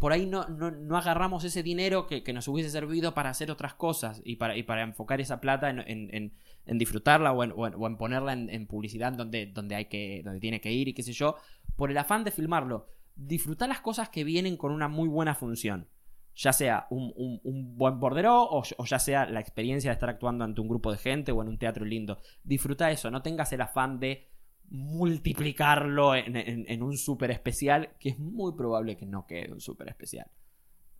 [0.00, 3.50] por ahí no, no, no agarramos ese dinero que, que nos hubiese servido para hacer
[3.50, 6.32] otras cosas y para, y para enfocar esa plata en, en-
[6.78, 10.22] disfrutarla o en, o en- o en ponerla en, en publicidad donde, donde, hay que,
[10.24, 11.36] donde tiene que ir y qué sé yo,
[11.76, 12.88] por el afán de filmarlo.
[13.22, 15.88] Disfrutar las cosas que vienen con una muy buena función.
[16.36, 20.08] Ya sea un, un- un buen bordero o, o ya sea la experiencia de estar
[20.08, 22.18] actuando ante un grupo de gente o en un teatro lindo.
[22.44, 24.28] Disfruta eso, no tengas el afán de
[24.70, 29.60] multiplicarlo en, en- en un super especial, que es muy probable que no quede un
[29.60, 30.26] super especial.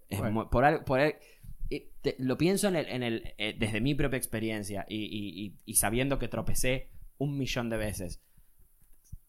[0.09, 0.35] Es Bueno.
[0.35, 1.14] muy- por al- por al-
[1.71, 5.47] eh, te- lo pienso en el, en el, eh, desde mi propia experiencia y, y-
[5.47, 8.21] y- y sabiendo que tropecé un millón de veces.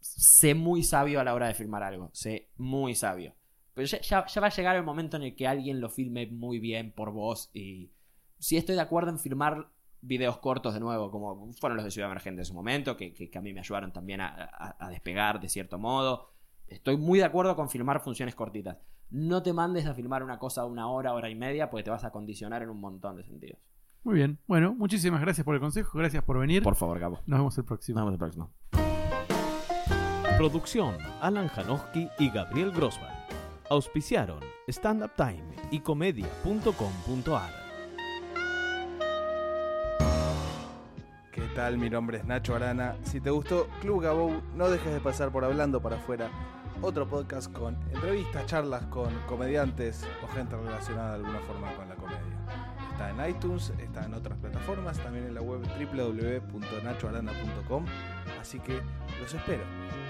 [0.02, 2.10] Sé muy sabio a la hora de filmar algo.
[2.14, 3.34] Sé muy sabio.
[3.74, 6.28] Pero ya, ya- ya va a llegar el momento en el que alguien lo filme
[6.28, 7.50] muy bien por vos.
[7.54, 7.92] Y
[8.40, 9.68] sí estoy de acuerdo en filmar
[10.02, 13.30] videos cortos de nuevo, como fueron los de Ciudad Emergente en su momento, que, que-
[13.30, 16.32] que a mí me ayudaron también a, a- a despegar de cierto modo.
[16.68, 18.78] Estoy muy de acuerdo con filmar funciones cortitas.
[19.12, 22.04] No te mandes a filmar una cosa una hora, hora y media, porque te vas
[22.06, 23.60] a condicionar en un montón de sentidos.
[24.04, 24.40] Muy bien.
[24.48, 26.64] Bueno, muchísimas gracias por el consejo, gracias por venir.
[26.64, 27.20] Por favor, Gabo.
[27.28, 28.00] Nos vemos el próximo.
[28.00, 28.81] Nos vemos el próximo.
[30.42, 33.14] Producción Alan Janowski y Gabriel Grossman.
[33.70, 37.52] Auspiciaron Stand Up Time y comedia.com.ar.
[41.32, 41.78] ¿Qué tal?
[41.78, 42.96] Mi nombre es Nacho Arana.
[43.04, 46.32] Si te gustó Club Gabou, no dejes de pasar por Hablando para afuera,
[46.82, 51.94] otro podcast con entrevistas, charlas con comediantes o gente relacionada de alguna forma con la
[51.94, 52.20] comedia.
[52.94, 57.86] Está en iTunes, está en otras plataformas, también en la web www.nachoarana.com,
[58.42, 58.82] así que
[59.22, 60.01] los espero.